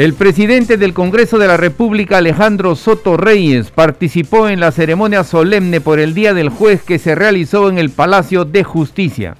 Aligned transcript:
El 0.00 0.14
presidente 0.14 0.78
del 0.78 0.94
Congreso 0.94 1.36
de 1.36 1.46
la 1.46 1.58
República, 1.58 2.16
Alejandro 2.16 2.74
Soto 2.74 3.18
Reyes, 3.18 3.70
participó 3.70 4.48
en 4.48 4.58
la 4.58 4.72
ceremonia 4.72 5.24
solemne 5.24 5.82
por 5.82 6.00
el 6.00 6.14
Día 6.14 6.32
del 6.32 6.48
Juez 6.48 6.82
que 6.82 6.98
se 6.98 7.14
realizó 7.14 7.68
en 7.68 7.76
el 7.76 7.90
Palacio 7.90 8.46
de 8.46 8.64
Justicia. 8.64 9.36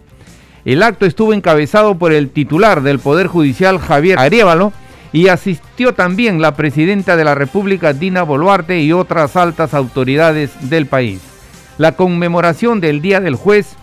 El 0.67 0.83
acto 0.83 1.07
estuvo 1.07 1.33
encabezado 1.33 1.97
por 1.97 2.12
el 2.12 2.29
titular 2.29 2.83
del 2.83 2.98
Poder 2.98 3.27
Judicial, 3.27 3.79
Javier 3.79 4.19
Arevalo, 4.19 4.75
y 5.15 5.29
asistió 5.29 5.95
también 5.95 6.43
la 6.43 6.55
presidenta 6.57 7.17
de 7.17 7.25
la 7.25 7.34
República, 7.34 7.95
Dina 7.95 8.23
Boluarte, 8.23 8.83
y 8.83 8.92
otras 8.92 9.37
altas 9.37 9.73
autoridades 9.73 10.51
del 10.69 10.84
país. 10.84 11.23
La 11.79 11.92
conmemoración 11.92 12.83
del 12.83 13.01
Día 13.01 13.20
del 13.20 13.34
Juez, 13.34 13.77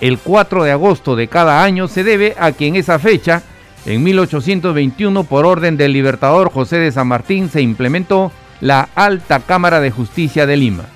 el 0.00 0.18
4 0.18 0.62
de 0.62 0.70
agosto 0.70 1.16
de 1.16 1.26
cada 1.26 1.64
año, 1.64 1.88
se 1.88 2.04
debe 2.04 2.36
a 2.38 2.52
que 2.52 2.68
en 2.68 2.76
esa 2.76 3.00
fecha, 3.00 3.42
en 3.86 4.02
1821, 4.02 5.24
por 5.24 5.46
orden 5.46 5.76
del 5.76 5.92
libertador 5.92 6.50
José 6.50 6.78
de 6.78 6.90
San 6.90 7.06
Martín, 7.06 7.48
se 7.48 7.62
implementó 7.62 8.32
la 8.60 8.88
Alta 8.96 9.38
Cámara 9.40 9.80
de 9.80 9.92
Justicia 9.92 10.44
de 10.44 10.56
Lima. 10.56 10.86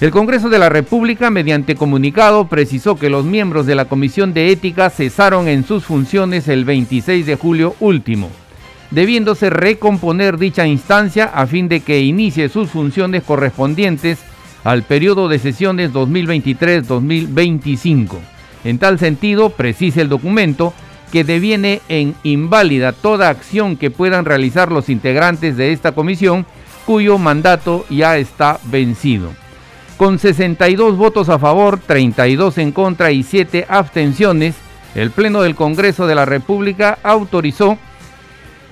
El 0.00 0.10
Congreso 0.10 0.48
de 0.48 0.58
la 0.58 0.68
República, 0.68 1.30
mediante 1.30 1.76
comunicado, 1.76 2.48
precisó 2.48 2.96
que 2.96 3.08
los 3.08 3.24
miembros 3.24 3.66
de 3.66 3.76
la 3.76 3.84
Comisión 3.84 4.34
de 4.34 4.50
Ética 4.50 4.90
cesaron 4.90 5.46
en 5.46 5.64
sus 5.64 5.84
funciones 5.84 6.48
el 6.48 6.64
26 6.64 7.24
de 7.24 7.36
julio 7.36 7.76
último, 7.78 8.30
debiéndose 8.90 9.48
recomponer 9.48 10.36
dicha 10.36 10.66
instancia 10.66 11.26
a 11.26 11.46
fin 11.46 11.68
de 11.68 11.78
que 11.80 12.00
inicie 12.00 12.48
sus 12.48 12.68
funciones 12.68 13.22
correspondientes 13.22 14.18
al 14.64 14.82
periodo 14.82 15.28
de 15.28 15.38
sesiones 15.38 15.92
2023-2025. 15.92 18.16
En 18.64 18.78
tal 18.78 18.98
sentido, 18.98 19.50
precisa 19.50 20.00
el 20.00 20.08
documento, 20.08 20.74
que 21.14 21.22
deviene 21.22 21.80
en 21.88 22.16
inválida 22.24 22.90
toda 22.90 23.28
acción 23.28 23.76
que 23.76 23.92
puedan 23.92 24.24
realizar 24.24 24.72
los 24.72 24.88
integrantes 24.88 25.56
de 25.56 25.70
esta 25.70 25.92
comisión 25.92 26.44
cuyo 26.86 27.18
mandato 27.18 27.86
ya 27.88 28.18
está 28.18 28.58
vencido. 28.64 29.30
Con 29.96 30.18
62 30.18 30.96
votos 30.96 31.28
a 31.28 31.38
favor, 31.38 31.78
32 31.78 32.58
en 32.58 32.72
contra 32.72 33.12
y 33.12 33.22
7 33.22 33.66
abstenciones, 33.68 34.56
el 34.96 35.12
Pleno 35.12 35.42
del 35.42 35.54
Congreso 35.54 36.08
de 36.08 36.16
la 36.16 36.24
República 36.24 36.98
autorizó 37.04 37.78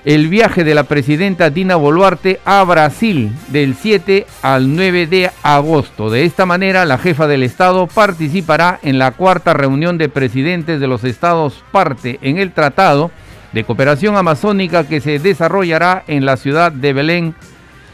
el 0.05 0.27
viaje 0.27 0.63
de 0.63 0.75
la 0.75 0.83
presidenta 0.83 1.49
Dina 1.49 1.77
Boluarte 1.77 2.39
a 2.43 2.63
Brasil 2.63 3.31
del 3.47 3.75
7 3.75 4.27
al 4.41 4.75
9 4.75 5.07
de 5.07 5.31
agosto. 5.43 6.09
De 6.09 6.25
esta 6.25 6.45
manera, 6.45 6.85
la 6.85 6.97
jefa 6.97 7.27
del 7.27 7.43
Estado 7.43 7.87
participará 7.87 8.79
en 8.83 8.99
la 8.99 9.11
cuarta 9.11 9.53
reunión 9.53 9.97
de 9.97 10.09
presidentes 10.09 10.81
de 10.81 10.87
los 10.87 11.05
estados 11.05 11.63
parte 11.71 12.19
en 12.21 12.37
el 12.37 12.51
Tratado 12.51 13.11
de 13.53 13.63
Cooperación 13.63 14.17
Amazónica 14.17 14.87
que 14.87 14.99
se 14.99 15.19
desarrollará 15.19 16.03
en 16.07 16.25
la 16.25 16.35
ciudad 16.35 16.71
de 16.71 16.91
Belén 16.91 17.35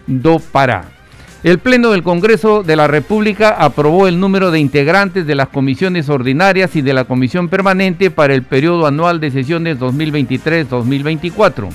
do 0.08 0.40
Pará. 0.40 0.86
El 1.44 1.60
Pleno 1.60 1.92
del 1.92 2.04
Congreso 2.04 2.64
de 2.64 2.76
la 2.76 2.88
República 2.88 3.52
aprobó 3.52 4.08
el 4.08 4.20
número 4.20 4.52
de 4.52 4.60
integrantes 4.60 5.26
de 5.26 5.36
las 5.36 5.48
comisiones 5.48 6.10
ordinarias 6.10 6.76
y 6.76 6.82
de 6.82 6.94
la 6.94 7.06
comisión 7.06 7.48
permanente 7.48 8.12
para 8.12 8.34
el 8.34 8.44
periodo 8.44 8.88
anual 8.88 9.22
de 9.22 9.32
sesiones 9.32 9.80
2023-2024. 9.80 11.70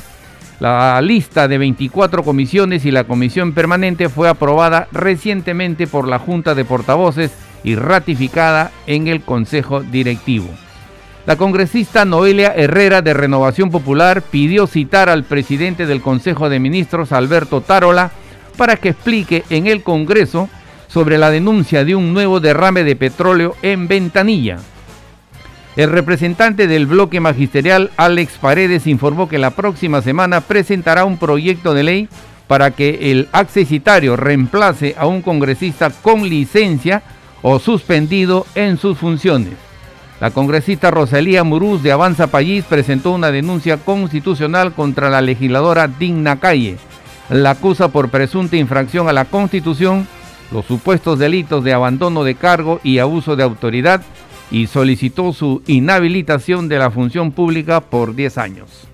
La 0.61 1.01
lista 1.03 1.49
de 1.49 1.59
24 1.59 2.23
comisiones 2.23 2.85
y 2.85 2.91
la 2.91 3.05
comisión 3.05 3.53
permanente 3.53 4.09
fue 4.09 4.29
aprobada 4.29 4.87
recientemente 4.93 5.87
por 5.87 6.07
la 6.07 6.19
Junta 6.19 6.55
de 6.55 6.65
Portavoces 6.65 7.33
y 7.65 7.75
ratificada 7.75 8.71
en 8.87 9.09
el 9.09 9.23
Consejo 9.23 9.81
Directivo. 9.83 10.49
La 11.27 11.37
congresista 11.37 12.05
Noelia 12.05 12.53
Herrera 12.55 13.01
de 13.03 13.15
Renovación 13.15 13.71
Popular 13.71 14.23
pidió 14.23 14.67
citar 14.67 15.09
al 15.09 15.25
presidente 15.25 15.87
del 15.87 16.03
Consejo 16.03 16.49
de 16.51 16.61
Ministros, 16.61 17.13
Alberto 17.13 17.63
Tarola, 17.63 18.13
para 18.57 18.77
que 18.77 18.91
explique 18.91 19.43
en 19.51 19.67
el 19.67 19.83
Congreso 19.83 20.49
sobre 20.87 21.19
la 21.19 21.31
denuncia 21.31 21.85
de 21.85 21.97
un 21.97 22.13
nuevo 22.13 22.41
derrame 22.41 22.85
de 22.85 22.95
petróleo 22.95 23.57
en 23.63 23.89
Ventanilla. 23.89 24.59
El 25.77 25.91
representante 25.91 26.69
del 26.69 26.87
bloque 26.87 27.19
magisterial, 27.19 27.91
Alex 27.97 28.35
Paredes, 28.41 28.87
informó 28.87 29.29
que 29.29 29.39
la 29.39 29.51
próxima 29.51 30.03
semana 30.03 30.41
presentará 30.41 31.05
un 31.05 31.19
proyecto 31.19 31.75
de 31.75 31.83
ley 31.83 32.09
para 32.47 32.71
que 32.71 33.11
el 33.11 33.29
accesitario 33.33 34.17
reemplace 34.17 34.95
a 34.97 35.07
un 35.07 35.21
congresista 35.21 35.91
con 35.91 36.29
licencia 36.29 37.03
o 37.43 37.59
suspendido 37.59 38.47
en 38.55 38.79
sus 38.79 38.99
funciones. 38.99 39.55
La 40.21 40.31
congresista 40.31 40.93
Rosalía 40.93 41.43
Muruz 41.43 41.83
de 41.83 41.91
Avanza 41.91 42.29
País 42.29 42.65
presentó 42.69 43.11
una 43.11 43.33
denuncia 43.33 43.77
constitucional 43.79 44.73
contra 44.73 45.11
la 45.11 45.21
legisladora 45.21 45.89
Digna 45.89 46.39
Calle. 46.39 46.77
La 47.31 47.51
acusa 47.51 47.89
por 47.89 48.11
presunta 48.11 48.57
infracción 48.57 49.09
a 49.09 49.13
la 49.13 49.25
Constitución, 49.25 50.07
los 50.53 50.67
supuestos 50.67 51.19
delitos 51.19 51.65
de 51.65 51.73
abandono 51.73 52.23
de 52.23 52.37
cargo 52.37 52.81
y 52.85 52.99
abuso 52.99 53.35
de 53.35 53.43
autoridad 53.43 54.03
y 54.51 54.67
solicitó 54.67 55.33
su 55.33 55.63
inhabilitación 55.67 56.69
de 56.69 56.79
la 56.79 56.91
función 56.91 57.33
pública 57.33 57.81
por 57.81 58.15
10 58.15 58.39
años. 58.39 58.89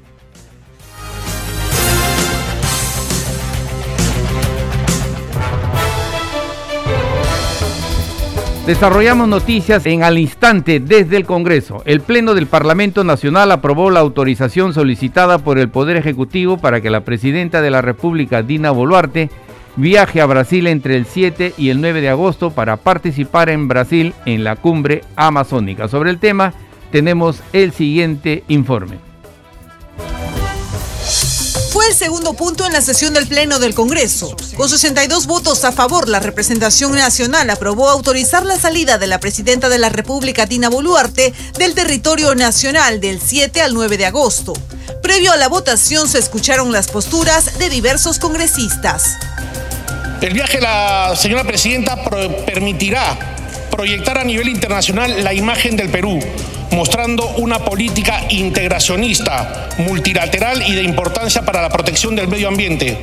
Desarrollamos 8.71 9.27
noticias 9.27 9.85
en 9.87 10.05
al 10.05 10.17
instante 10.17 10.79
desde 10.79 11.17
el 11.17 11.25
Congreso. 11.25 11.83
El 11.87 12.03
Pleno 12.03 12.35
del 12.35 12.47
Parlamento 12.47 13.03
Nacional 13.03 13.51
aprobó 13.51 13.91
la 13.91 13.99
autorización 13.99 14.75
solicitada 14.75 15.39
por 15.39 15.59
el 15.59 15.71
Poder 15.71 15.97
Ejecutivo 15.97 16.57
para 16.57 16.81
que 16.81 16.89
la 16.89 17.01
Presidenta 17.01 17.63
de 17.63 17.71
la 17.73 17.83
República, 17.83 18.43
Dina 18.43 18.71
Boluarte, 18.71 19.29
viaje 19.77 20.21
a 20.21 20.27
Brasil 20.27 20.67
entre 20.67 20.97
el 20.97 21.07
7 21.07 21.55
y 21.57 21.71
el 21.71 21.81
9 21.81 22.01
de 22.01 22.09
agosto 22.09 22.51
para 22.51 22.77
participar 22.77 23.49
en 23.51 23.69
Brasil 23.69 24.15
en 24.27 24.45
la 24.45 24.57
cumbre 24.57 25.03
amazónica. 25.17 25.89
Sobre 25.89 26.11
el 26.11 26.19
tema 26.19 26.55
tenemos 26.91 27.41
el 27.53 27.73
siguiente 27.73 28.45
informe. 28.49 28.99
Fue 31.71 31.87
el 31.87 31.95
segundo 31.95 32.35
punto 32.35 32.67
en 32.67 32.73
la 32.73 32.81
sesión 32.81 33.15
del 33.15 33.29
Pleno 33.29 33.61
del 33.61 33.75
Congreso. 33.75 34.37
Con 34.57 34.69
62 34.69 35.27
votos 35.27 35.65
a 35.65 35.71
favor, 35.71 36.09
la 36.09 36.19
representación 36.19 36.93
nacional 36.93 37.49
aprobó 37.49 37.89
autorizar 37.89 38.45
la 38.45 38.59
salida 38.59 38.99
de 38.99 39.07
la 39.07 39.21
presidenta 39.21 39.69
de 39.69 39.79
la 39.79 39.89
República, 39.89 40.47
Dina 40.47 40.69
Boluarte, 40.69 41.33
del 41.59 41.75
territorio 41.75 42.35
nacional 42.35 43.01
del 43.01 43.21
7 43.21 43.63
al 43.63 43.73
9 43.73 43.99
de 43.99 44.07
agosto. 44.07 44.53
Previo 45.01 45.31
a 45.31 45.37
la 45.37 45.49
votación 45.49 46.09
se 46.09 46.19
escucharon 46.19 46.73
las 46.73 46.89
posturas 46.89 47.59
de 47.59 47.71
diversos 47.71 48.19
congresistas. 48.19 49.17
El 50.21 50.35
viaje 50.35 50.59
de 50.59 50.65
la 50.65 51.13
señora 51.17 51.45
presidenta 51.45 51.97
permitirá 52.45 53.17
proyectar 53.71 54.19
a 54.19 54.25
nivel 54.25 54.51
internacional 54.51 55.25
la 55.25 55.33
imagen 55.33 55.77
del 55.77 55.89
Perú, 55.89 56.21
mostrando 56.73 57.27
una 57.39 57.61
política 57.61 58.25
integracionista, 58.29 59.71
multilateral 59.79 60.63
y 60.69 60.75
de 60.75 60.83
importancia 60.83 61.41
para 61.41 61.63
la 61.63 61.71
protección 61.71 62.17
del 62.17 62.29
medio 62.29 62.49
ambiente. 62.49 62.99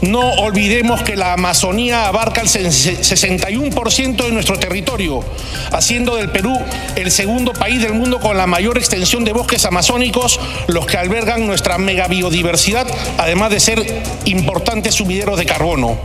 No 0.00 0.20
olvidemos 0.20 1.02
que 1.02 1.16
la 1.16 1.32
Amazonía 1.32 2.06
abarca 2.06 2.42
el 2.42 2.48
61% 2.48 4.16
de 4.24 4.30
nuestro 4.30 4.56
territorio, 4.56 5.24
haciendo 5.72 6.14
del 6.14 6.30
Perú 6.30 6.56
el 6.94 7.10
segundo 7.10 7.52
país 7.52 7.82
del 7.82 7.94
mundo 7.94 8.20
con 8.20 8.36
la 8.36 8.46
mayor 8.46 8.78
extensión 8.78 9.24
de 9.24 9.32
bosques 9.32 9.64
amazónicos, 9.64 10.38
los 10.68 10.86
que 10.86 10.98
albergan 10.98 11.48
nuestra 11.48 11.78
megabiodiversidad, 11.78 12.86
además 13.18 13.50
de 13.50 13.58
ser 13.58 14.02
importantes 14.26 14.94
sumideros 14.94 15.36
de 15.36 15.46
carbono. 15.46 15.98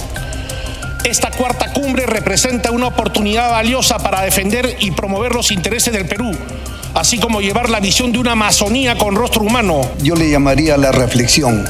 Esta 1.09 1.31
cuarta 1.31 1.73
cumbre 1.73 2.05
representa 2.05 2.69
una 2.69 2.85
oportunidad 2.85 3.49
valiosa 3.49 3.97
para 3.97 4.21
defender 4.21 4.77
y 4.79 4.91
promover 4.91 5.33
los 5.33 5.51
intereses 5.51 5.91
del 5.91 6.05
Perú, 6.05 6.31
así 6.93 7.17
como 7.17 7.41
llevar 7.41 7.71
la 7.71 7.79
visión 7.79 8.11
de 8.11 8.19
una 8.19 8.33
Amazonía 8.33 8.95
con 8.95 9.15
rostro 9.15 9.41
humano. 9.41 9.81
Yo 10.03 10.13
le 10.13 10.29
llamaría 10.29 10.77
la 10.77 10.91
reflexión. 10.91 11.65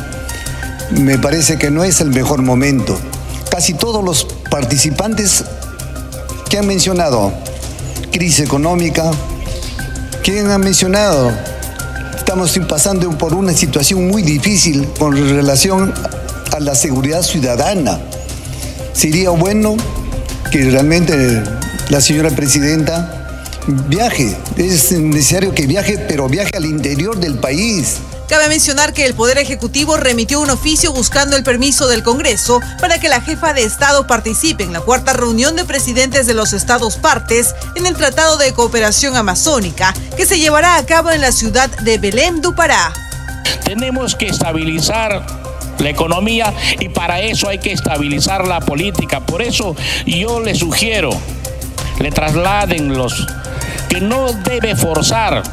Me 0.91 1.18
parece 1.18 1.57
que 1.57 1.71
no 1.71 1.86
es 1.86 2.01
el 2.01 2.09
mejor 2.09 2.41
momento. 2.41 3.00
Casi 3.50 3.74
todos 3.74 4.03
los 4.03 4.27
participantes 4.51 5.45
que 6.50 6.57
han 6.57 6.68
mencionado 6.68 7.31
crisis 8.12 8.41
económica, 8.41 9.09
¿quién 10.21 10.51
ha 10.51 10.57
mencionado? 10.57 11.31
Estamos 12.18 12.59
pasando 12.68 13.09
por 13.18 13.33
una 13.33 13.53
situación 13.53 14.06
muy 14.06 14.21
difícil 14.21 14.86
con 15.00 15.15
relación 15.15 15.94
a 16.51 16.59
la 16.59 16.75
seguridad 16.75 17.21
ciudadana 17.21 18.01
sería 18.94 19.30
bueno 19.31 19.77
que 20.51 20.69
realmente 20.69 21.41
la 21.89 22.01
señora 22.01 22.30
presidenta 22.30 23.15
viaje. 23.88 24.36
Es 24.57 24.91
necesario 24.91 25.53
que 25.53 25.68
viaje, 25.68 25.97
pero 26.07 26.27
viaje 26.27 26.56
al 26.56 26.65
interior 26.65 27.18
del 27.19 27.38
país. 27.38 27.97
Cabe 28.27 28.47
mencionar 28.47 28.94
que 28.94 29.06
el 29.06 29.15
Poder 29.15 29.39
Ejecutivo 29.39 29.97
remitió 29.97 30.39
un 30.39 30.51
oficio 30.51 30.94
buscando 30.94 31.36
el 31.36 31.44
permiso 31.44 31.88
del 31.88 32.03
Congreso 32.03 32.62
para 32.80 33.00
que 33.00 33.09
la 33.09 33.21
jefa 33.21 33.53
de 33.53 33.63
Estado 33.63 34.06
participe 34.06 34.63
en 34.63 34.71
la 34.71 34.81
cuarta 34.81 35.13
reunión 35.13 35.56
de 35.56 35.65
presidentes 35.65 36.27
de 36.27 36.36
los 36.36 36.53
estados 36.53 36.97
partes 36.97 37.56
en 37.74 37.88
el 37.88 37.95
Tratado 37.95 38.38
de 38.38 38.53
Cooperación 38.53 39.15
Amazónica, 39.15 39.95
que 40.15 40.27
se 40.27 40.38
llevará 40.38 40.75
a 40.75 40.86
cabo 40.86 41.09
en 41.09 41.21
la 41.21 41.31
ciudad 41.31 41.71
de 41.81 41.97
Belém 41.97 42.39
do 42.39 42.53
Pará. 42.53 42.94
Tenemos 43.65 44.15
que 44.15 44.27
estabilizar 44.27 45.38
la 45.80 45.90
economía 45.90 46.54
y 46.80 46.90
para 46.90 47.22
eso 47.22 47.50
hay 47.50 47.58
que 47.58 47.72
estabilizar 47.72 48.48
la 48.48 48.60
política. 48.60 49.20
Por 49.22 49.42
eso 49.42 49.76
yo 50.06 50.40
le 50.40 50.56
sugiero, 50.56 51.10
le 52.00 52.12
trasladen 52.12 52.98
los 52.98 53.28
que 53.88 54.02
no 54.02 54.31
debe 54.31 54.76
forzar. 54.76 55.44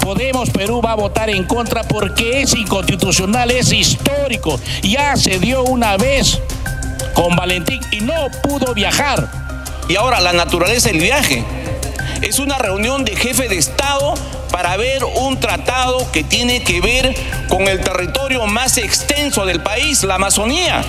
Podemos 0.00 0.50
Perú 0.50 0.80
va 0.84 0.92
a 0.92 0.96
votar 0.96 1.30
en 1.30 1.44
contra 1.44 1.82
porque 1.82 2.42
es 2.42 2.54
inconstitucional, 2.54 3.50
es 3.50 3.72
histórico. 3.72 4.58
Ya 4.82 5.16
se 5.16 5.38
dio 5.38 5.62
una 5.64 5.96
vez 5.96 6.40
con 7.14 7.36
Valentín 7.36 7.80
y 7.90 8.00
no 8.00 8.28
pudo 8.42 8.74
viajar. 8.74 9.28
Y 9.88 9.96
ahora 9.96 10.20
la 10.20 10.32
naturaleza 10.32 10.88
del 10.88 11.00
viaje. 11.00 11.44
Es 12.24 12.38
una 12.38 12.56
reunión 12.56 13.04
de 13.04 13.14
jefe 13.16 13.50
de 13.50 13.58
Estado 13.58 14.14
para 14.50 14.78
ver 14.78 15.04
un 15.04 15.38
tratado 15.38 16.10
que 16.10 16.24
tiene 16.24 16.64
que 16.64 16.80
ver 16.80 17.14
con 17.50 17.68
el 17.68 17.80
territorio 17.80 18.46
más 18.46 18.78
extenso 18.78 19.44
del 19.44 19.60
país, 19.62 20.02
la 20.04 20.14
Amazonía. 20.14 20.82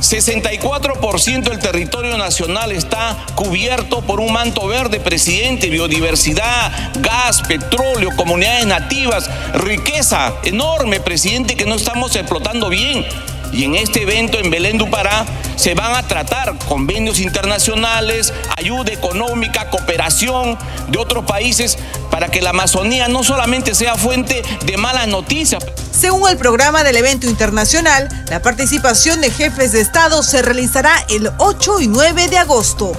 64% 0.00 1.42
del 1.42 1.58
territorio 1.58 2.16
nacional 2.16 2.70
está 2.70 3.16
cubierto 3.34 4.02
por 4.02 4.20
un 4.20 4.32
manto 4.32 4.68
verde, 4.68 5.00
presidente, 5.00 5.70
biodiversidad, 5.70 6.92
gas, 7.00 7.42
petróleo, 7.42 8.10
comunidades 8.14 8.66
nativas, 8.66 9.28
riqueza 9.54 10.34
enorme, 10.44 11.00
presidente, 11.00 11.56
que 11.56 11.66
no 11.66 11.74
estamos 11.74 12.14
explotando 12.14 12.68
bien. 12.68 13.04
Y 13.52 13.64
en 13.64 13.74
este 13.74 14.02
evento 14.02 14.38
en 14.38 14.50
Belén 14.50 14.78
do 14.78 14.90
Pará 14.90 15.24
se 15.56 15.74
van 15.74 15.94
a 15.94 16.06
tratar 16.06 16.56
convenios 16.68 17.20
internacionales, 17.20 18.32
ayuda 18.56 18.92
económica, 18.92 19.70
cooperación 19.70 20.58
de 20.88 20.98
otros 20.98 21.24
países 21.24 21.78
para 22.10 22.28
que 22.28 22.42
la 22.42 22.50
Amazonía 22.50 23.08
no 23.08 23.24
solamente 23.24 23.74
sea 23.74 23.94
fuente 23.96 24.42
de 24.64 24.76
malas 24.76 25.08
noticias. 25.08 25.64
Según 25.90 26.28
el 26.28 26.36
programa 26.36 26.84
del 26.84 26.96
evento 26.96 27.26
internacional, 27.26 28.08
la 28.28 28.42
participación 28.42 29.20
de 29.20 29.30
jefes 29.30 29.72
de 29.72 29.80
Estado 29.80 30.22
se 30.22 30.42
realizará 30.42 31.04
el 31.08 31.30
8 31.38 31.80
y 31.80 31.88
9 31.88 32.28
de 32.28 32.38
agosto. 32.38 32.92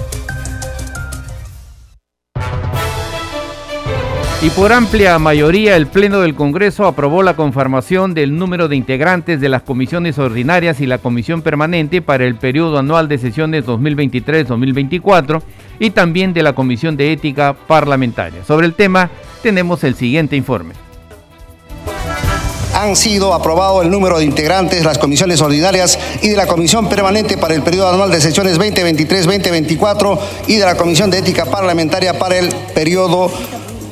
Y 4.40 4.50
por 4.50 4.72
amplia 4.72 5.18
mayoría, 5.18 5.74
el 5.74 5.88
Pleno 5.88 6.20
del 6.20 6.36
Congreso 6.36 6.86
aprobó 6.86 7.24
la 7.24 7.34
conformación 7.34 8.14
del 8.14 8.38
número 8.38 8.68
de 8.68 8.76
integrantes 8.76 9.40
de 9.40 9.48
las 9.48 9.62
comisiones 9.62 10.16
ordinarias 10.16 10.80
y 10.80 10.86
la 10.86 10.98
comisión 10.98 11.42
permanente 11.42 12.02
para 12.02 12.24
el 12.24 12.36
periodo 12.36 12.78
anual 12.78 13.08
de 13.08 13.18
sesiones 13.18 13.66
2023-2024 13.66 15.42
y 15.80 15.90
también 15.90 16.34
de 16.34 16.44
la 16.44 16.52
Comisión 16.52 16.96
de 16.96 17.12
Ética 17.12 17.52
Parlamentaria. 17.52 18.44
Sobre 18.44 18.66
el 18.66 18.74
tema, 18.74 19.10
tenemos 19.42 19.82
el 19.82 19.96
siguiente 19.96 20.36
informe 20.36 20.74
han 22.74 22.94
sido 22.94 23.34
aprobado 23.34 23.82
el 23.82 23.90
número 23.90 24.18
de 24.18 24.24
integrantes 24.24 24.78
de 24.78 24.84
las 24.84 24.98
comisiones 24.98 25.40
ordinarias 25.40 25.98
y 26.22 26.28
de 26.28 26.36
la 26.36 26.46
comisión 26.46 26.88
permanente 26.88 27.36
para 27.36 27.54
el 27.54 27.62
periodo 27.62 27.92
anual 27.92 28.12
de 28.12 28.20
sesiones 28.20 28.56
2023-2024 28.56 30.18
y 30.46 30.56
de 30.56 30.64
la 30.64 30.76
comisión 30.76 31.10
de 31.10 31.18
ética 31.18 31.44
parlamentaria 31.46 32.16
para 32.20 32.38
el 32.38 32.48
periodo 32.74 33.32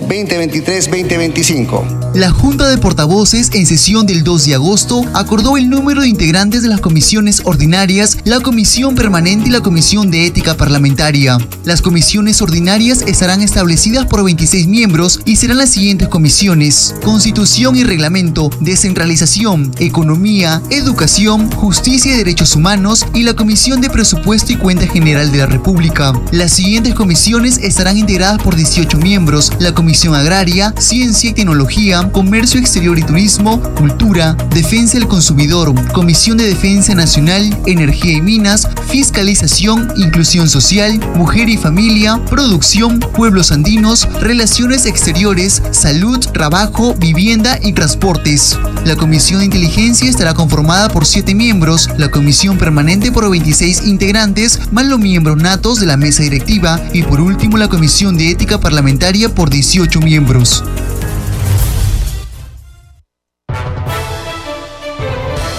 2023-2025. 0.01 2.06
La 2.17 2.31
Junta 2.31 2.67
de 2.69 2.79
Portavoces 2.79 3.51
en 3.53 3.67
sesión 3.67 4.07
del 4.07 4.25
2 4.25 4.47
de 4.47 4.55
agosto 4.55 5.05
acordó 5.13 5.59
el 5.59 5.69
número 5.69 6.01
de 6.01 6.09
integrantes 6.09 6.63
de 6.63 6.69
las 6.69 6.81
comisiones 6.81 7.43
ordinarias, 7.45 8.17
la 8.25 8.41
Comisión 8.41 8.95
Permanente 8.95 9.49
y 9.49 9.53
la 9.53 9.61
Comisión 9.61 10.11
de 10.11 10.25
Ética 10.25 10.57
Parlamentaria. 10.57 11.37
Las 11.65 11.83
comisiones 11.83 12.41
ordinarias 12.41 13.03
estarán 13.07 13.43
establecidas 13.43 14.07
por 14.07 14.25
26 14.25 14.67
miembros 14.67 15.21
y 15.27 15.37
serán 15.37 15.59
las 15.59 15.69
siguientes 15.69 16.09
comisiones: 16.09 16.95
Constitución 17.05 17.77
y 17.77 17.85
Reglamento, 17.85 18.49
Descentralización, 18.61 19.73
Economía, 19.79 20.63
Educación, 20.71 21.51
Justicia 21.53 22.15
y 22.15 22.17
Derechos 22.17 22.57
Humanos 22.57 23.05
y 23.13 23.25
la 23.25 23.35
Comisión 23.35 23.83
de 23.83 23.91
Presupuesto 23.91 24.53
y 24.53 24.57
Cuenta 24.57 24.87
General 24.87 25.31
de 25.31 25.39
la 25.39 25.47
República. 25.47 26.15
Las 26.33 26.53
siguientes 26.53 26.95
comisiones 26.95 27.59
estarán 27.59 27.99
integradas 27.99 28.41
por 28.43 28.57
18 28.57 28.97
miembros, 28.97 29.53
la 29.59 29.75
Comisión 29.75 29.87
Comisión 29.87 30.17
Agraria, 30.17 30.75
Ciencia 30.79 31.31
y 31.31 31.33
Tecnología, 31.33 32.06
Comercio 32.13 32.61
Exterior 32.61 32.99
y 32.99 33.03
Turismo, 33.03 33.61
Cultura, 33.75 34.35
Defensa 34.51 34.99
del 34.99 35.09
Consumidor, 35.09 35.75
Comisión 35.93 36.37
de 36.37 36.45
Defensa 36.45 36.95
Nacional, 36.95 37.57
Energía 37.67 38.13
y 38.13 38.21
Minas, 38.21 38.69
Fiscalización, 38.89 39.93
Inclusión 39.97 40.49
Social, 40.49 41.01
Mujer 41.15 41.49
y 41.49 41.57
Familia, 41.57 42.21
Producción, 42.29 43.01
Pueblos 43.01 43.53
Andinos, 43.53 44.09
Relaciones 44.21 44.87
Exteriores, 44.87 45.63
Salud, 45.73 46.19
Trabajo, 46.19 46.95
Vivienda 46.95 47.59
y 47.63 47.73
Transportes. 47.73 48.59
La 48.85 48.97
Comisión 48.97 49.41
de 49.41 49.47
Inteligencia 49.47 50.09
estará 50.09 50.35
conformada 50.35 50.89
por 50.89 51.07
7 51.07 51.35
miembros, 51.35 51.91
la 51.97 52.11
Comisión 52.11 52.59
Permanente 52.59 53.13
por 53.13 53.29
26 53.29 53.87
integrantes, 53.87 54.61
más 54.73 54.87
los 54.87 54.99
miembros 54.99 55.37
natos 55.37 55.81
de 55.81 55.87
la 55.87 55.97
mesa 55.97 56.23
directiva 56.23 56.81
y 56.93 57.03
por 57.03 57.21
último 57.21 57.57
la 57.57 57.69
Comisión 57.69 58.17
de 58.17 58.31
Ética 58.31 58.61
Parlamentaria 58.61 59.29
por 59.29 59.51
18 59.51 60.01
miembros. 60.01 60.65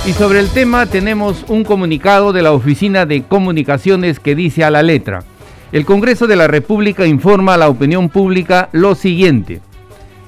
Y 0.08 0.14
sobre 0.14 0.40
el 0.40 0.48
tema 0.48 0.86
tenemos 0.86 1.44
un 1.50 1.66
comunicado 1.66 2.32
de 2.32 2.42
la 2.42 2.54
Oficina 2.54 3.06
de 3.06 3.24
Comunicaciones 3.24 4.22
que 4.22 4.36
dice 4.36 4.64
a 4.64 4.72
la 4.72 4.82
letra, 4.82 5.26
el 5.74 5.84
Congreso 5.84 6.28
de 6.28 6.38
la 6.38 6.48
República 6.48 7.06
informa 7.06 7.56
a 7.56 7.58
la 7.58 7.68
opinión 7.68 8.08
pública 8.08 8.70
lo 8.72 8.96
siguiente. 8.96 9.60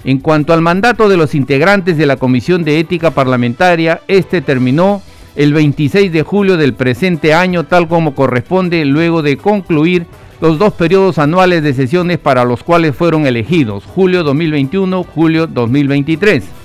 En 0.03 0.19
cuanto 0.19 0.51
al 0.51 0.59
mandato 0.59 1.07
de 1.07 1.15
los 1.15 1.33
integrantes 1.33 1.95
de 1.95 2.05
la 2.05 2.17
Comisión 2.17 2.65
de 2.65 2.77
Ética 2.77 3.11
Parlamentaria, 3.11 4.01
este 4.09 4.41
terminó 4.41 5.01
el 5.37 5.53
26 5.53 6.11
de 6.11 6.23
julio 6.23 6.57
del 6.57 6.73
presente 6.73 7.33
año 7.33 7.63
tal 7.63 7.87
como 7.87 8.15
corresponde 8.15 8.83
luego 8.83 9.21
de 9.21 9.37
concluir 9.37 10.07
los 10.41 10.59
dos 10.59 10.73
periodos 10.73 11.19
anuales 11.19 11.63
de 11.63 11.73
sesiones 11.73 12.17
para 12.17 12.43
los 12.43 12.63
cuales 12.63 12.97
fueron 12.97 13.25
elegidos, 13.25 13.85
julio 13.85 14.23
2021, 14.23 15.03
julio 15.03 15.47
2023. 15.47 16.58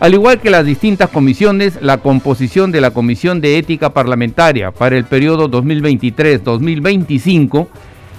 Al 0.00 0.14
igual 0.14 0.40
que 0.40 0.50
las 0.50 0.64
distintas 0.64 1.10
comisiones, 1.10 1.80
la 1.82 1.98
composición 1.98 2.70
de 2.70 2.80
la 2.80 2.92
Comisión 2.92 3.40
de 3.40 3.58
Ética 3.58 3.92
Parlamentaria 3.92 4.70
para 4.70 4.96
el 4.96 5.04
periodo 5.04 5.50
2023-2025 5.50 7.66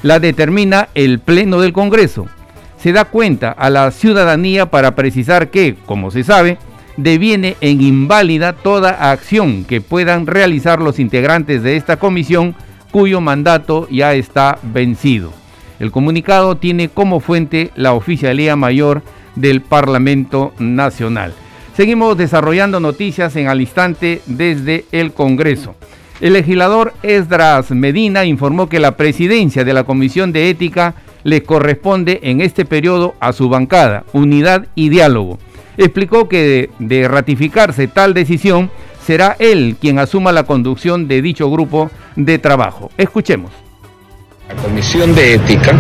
la 0.04 0.20
determina 0.20 0.90
el 0.94 1.20
Pleno 1.20 1.62
del 1.62 1.72
Congreso. 1.72 2.28
Se 2.78 2.92
da 2.92 3.06
cuenta 3.06 3.52
a 3.52 3.70
la 3.70 3.92
ciudadanía 3.92 4.70
para 4.70 4.94
precisar 4.94 5.52
que, 5.52 5.78
como 5.86 6.12
se 6.12 6.26
sabe, 6.26 6.58
deviene 6.98 7.56
en 7.62 7.80
inválida 7.82 8.52
toda 8.52 9.12
acción 9.12 9.64
que 9.64 9.80
puedan 9.80 10.28
realizar 10.28 10.82
los 10.82 11.00
integrantes 11.00 11.64
de 11.64 11.78
esta 11.78 11.98
comisión 11.98 12.56
cuyo 12.92 13.22
mandato 13.22 13.88
ya 13.90 14.16
está 14.16 14.60
vencido. 14.64 15.32
El 15.80 15.92
comunicado 15.92 16.58
tiene 16.58 16.90
como 16.90 17.22
fuente 17.22 17.72
la 17.76 17.94
Oficialía 17.94 18.58
Mayor 18.58 19.02
del 19.36 19.62
Parlamento 19.62 20.52
Nacional. 20.60 21.34
Seguimos 21.80 22.18
desarrollando 22.18 22.82
noticias 22.82 23.38
en 23.38 23.48
al 23.48 23.62
instante 23.62 24.22
desde 24.26 24.84
el 24.92 25.14
Congreso. 25.14 25.76
El 26.20 26.34
legislador 26.34 26.92
Esdras 27.04 27.72
Medina 27.72 28.26
informó 28.26 28.68
que 28.68 28.82
la 28.82 28.98
presidencia 28.98 29.64
de 29.64 29.72
la 29.72 29.86
Comisión 29.86 30.34
de 30.34 30.50
Ética 30.50 30.96
le 31.24 31.42
corresponde 31.44 32.20
en 32.24 32.42
este 32.42 32.66
periodo 32.66 33.16
a 33.22 33.32
su 33.32 33.48
bancada, 33.48 34.04
Unidad 34.12 34.68
y 34.76 34.90
Diálogo. 34.90 35.40
Explicó 35.78 36.28
que 36.28 36.70
de, 36.80 37.08
ratificarse 37.08 37.88
tal 37.88 38.14
decisión, 38.14 38.70
será 39.02 39.38
él 39.40 39.78
quien 39.80 40.00
asuma 40.00 40.34
la 40.34 40.44
conducción 40.44 41.08
de 41.08 41.22
dicho 41.22 41.50
grupo 41.50 41.90
de 42.18 42.40
trabajo. 42.40 42.92
Escuchemos. 42.98 43.52
La 44.50 44.62
Comisión 44.62 45.16
de 45.16 45.36
Ética 45.36 45.72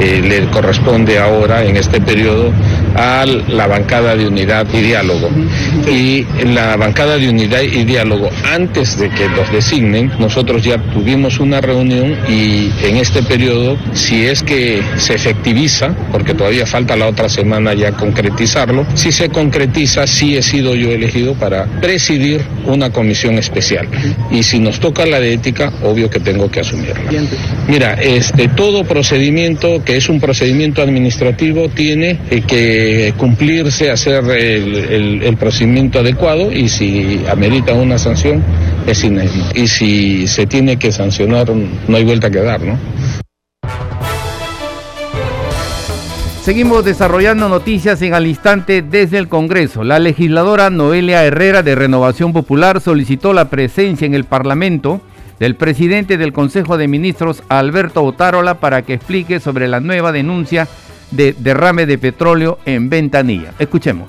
eh, 0.00 0.20
le 0.20 0.50
corresponde 0.50 1.18
ahora, 1.20 1.64
en 1.64 1.76
este 1.76 2.00
periodo, 2.00 2.52
a 2.96 3.24
la 3.26 3.66
bancada 3.66 4.16
de 4.16 4.26
unidad 4.26 4.66
y 4.72 4.80
diálogo. 4.80 5.30
Y 5.90 6.26
la 6.44 6.76
bancada 6.76 7.18
de 7.18 7.28
unidad 7.28 7.62
y 7.62 7.84
diálogo, 7.84 8.30
antes 8.52 8.98
de 8.98 9.10
que 9.10 9.28
los 9.28 9.50
designen, 9.52 10.10
nosotros 10.18 10.64
ya 10.64 10.78
tuvimos 10.92 11.38
una 11.38 11.60
reunión 11.60 12.16
y 12.28 12.70
en 12.82 12.96
este 12.96 13.22
periodo, 13.22 13.78
si 13.92 14.26
es 14.26 14.42
que 14.42 14.82
se 14.96 15.14
efectiviza, 15.14 15.94
porque 16.12 16.34
todavía 16.34 16.66
falta 16.66 16.96
la 16.96 17.06
otra 17.06 17.28
semana 17.28 17.74
ya 17.74 17.92
concretizarlo, 17.92 18.86
si 18.94 19.12
se 19.12 19.28
concretiza, 19.28 20.06
sí 20.06 20.36
he 20.36 20.42
sido 20.42 20.74
yo 20.74 20.90
elegido 20.90 21.34
para 21.34 21.66
presidir 21.80 22.42
una 22.64 22.90
comisión 22.90 23.38
especial. 23.38 23.88
Y 24.30 24.42
si 24.42 24.58
nos 24.58 24.80
toca 24.80 25.06
la 25.06 25.20
de 25.20 25.34
ética, 25.34 25.72
obvio 25.82 26.08
que 26.10 26.20
tengo 26.20 26.50
que 26.50 26.60
asumirla. 26.60 27.00
Mira, 27.68 27.94
este, 27.94 28.48
todo 28.48 28.84
procedimiento 28.84 29.82
que 29.84 29.96
es 29.96 30.08
un 30.08 30.20
procedimiento 30.20 30.82
administrativo 30.82 31.68
tiene 31.68 32.18
eh, 32.88 33.14
cumplirse, 33.16 33.90
hacer 33.90 34.24
el, 34.30 35.36
procedimiento 35.36 35.98
adecuado 35.98 36.52
y 36.52 36.68
si 36.68 37.20
amerita 37.28 37.74
una 37.74 37.98
sanción, 37.98 38.44
es 38.86 39.02
inevitable. 39.02 39.60
Y 39.60 39.66
si 39.66 40.26
se 40.28 40.46
tiene 40.46 40.78
que 40.78 40.92
sancionar, 40.92 41.48
no 41.50 41.96
hay 41.96 42.04
vuelta 42.04 42.30
que 42.30 42.40
dar, 42.40 42.60
¿no? 42.60 42.78
Seguimos 46.42 46.84
desarrollando 46.84 47.48
noticias 47.48 48.00
en 48.02 48.14
al 48.14 48.28
instante 48.28 48.80
desde 48.80 49.18
el 49.18 49.26
Congreso. 49.26 49.82
La 49.82 49.98
legisladora 49.98 50.70
Noelia 50.70 51.24
Herrera 51.24 51.64
de 51.64 51.74
Renovación 51.74 52.32
Popular 52.32 52.80
solicitó 52.80 53.32
la 53.32 53.50
presencia 53.50 54.06
en 54.06 54.14
el 54.14 54.22
Parlamento 54.22 55.00
del 55.40 55.56
presidente 55.56 56.18
del 56.18 56.32
Consejo 56.32 56.78
de 56.78 56.86
Ministros, 56.86 57.42
Alberto 57.48 58.04
Otárola, 58.04 58.60
para 58.60 58.82
que 58.82 58.94
explique 58.94 59.40
sobre 59.40 59.66
la 59.66 59.80
nueva 59.80 60.12
denuncia 60.12 60.68
de 61.10 61.34
derrame 61.38 61.86
de 61.86 61.98
petróleo 61.98 62.58
en 62.64 62.88
Ventanilla. 62.88 63.52
Escuchemos. 63.58 64.08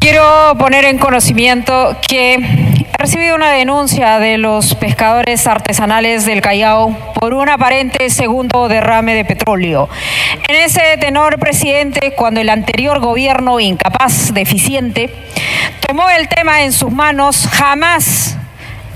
Quiero 0.00 0.56
poner 0.58 0.86
en 0.86 0.96
conocimiento 0.96 1.94
que 2.08 2.34
he 2.34 2.96
recibido 2.98 3.36
una 3.36 3.52
denuncia 3.52 4.18
de 4.18 4.38
los 4.38 4.74
pescadores 4.74 5.46
artesanales 5.46 6.24
del 6.24 6.40
Callao 6.40 6.96
por 7.14 7.34
un 7.34 7.50
aparente 7.50 8.08
segundo 8.08 8.66
derrame 8.68 9.14
de 9.14 9.26
petróleo. 9.26 9.90
En 10.48 10.56
ese 10.56 10.96
tenor, 10.98 11.38
presidente, 11.38 12.14
cuando 12.16 12.40
el 12.40 12.48
anterior 12.48 12.98
gobierno 13.00 13.60
incapaz, 13.60 14.32
deficiente, 14.32 15.14
tomó 15.86 16.08
el 16.08 16.28
tema 16.28 16.62
en 16.62 16.72
sus 16.72 16.90
manos, 16.90 17.46
jamás 17.52 18.38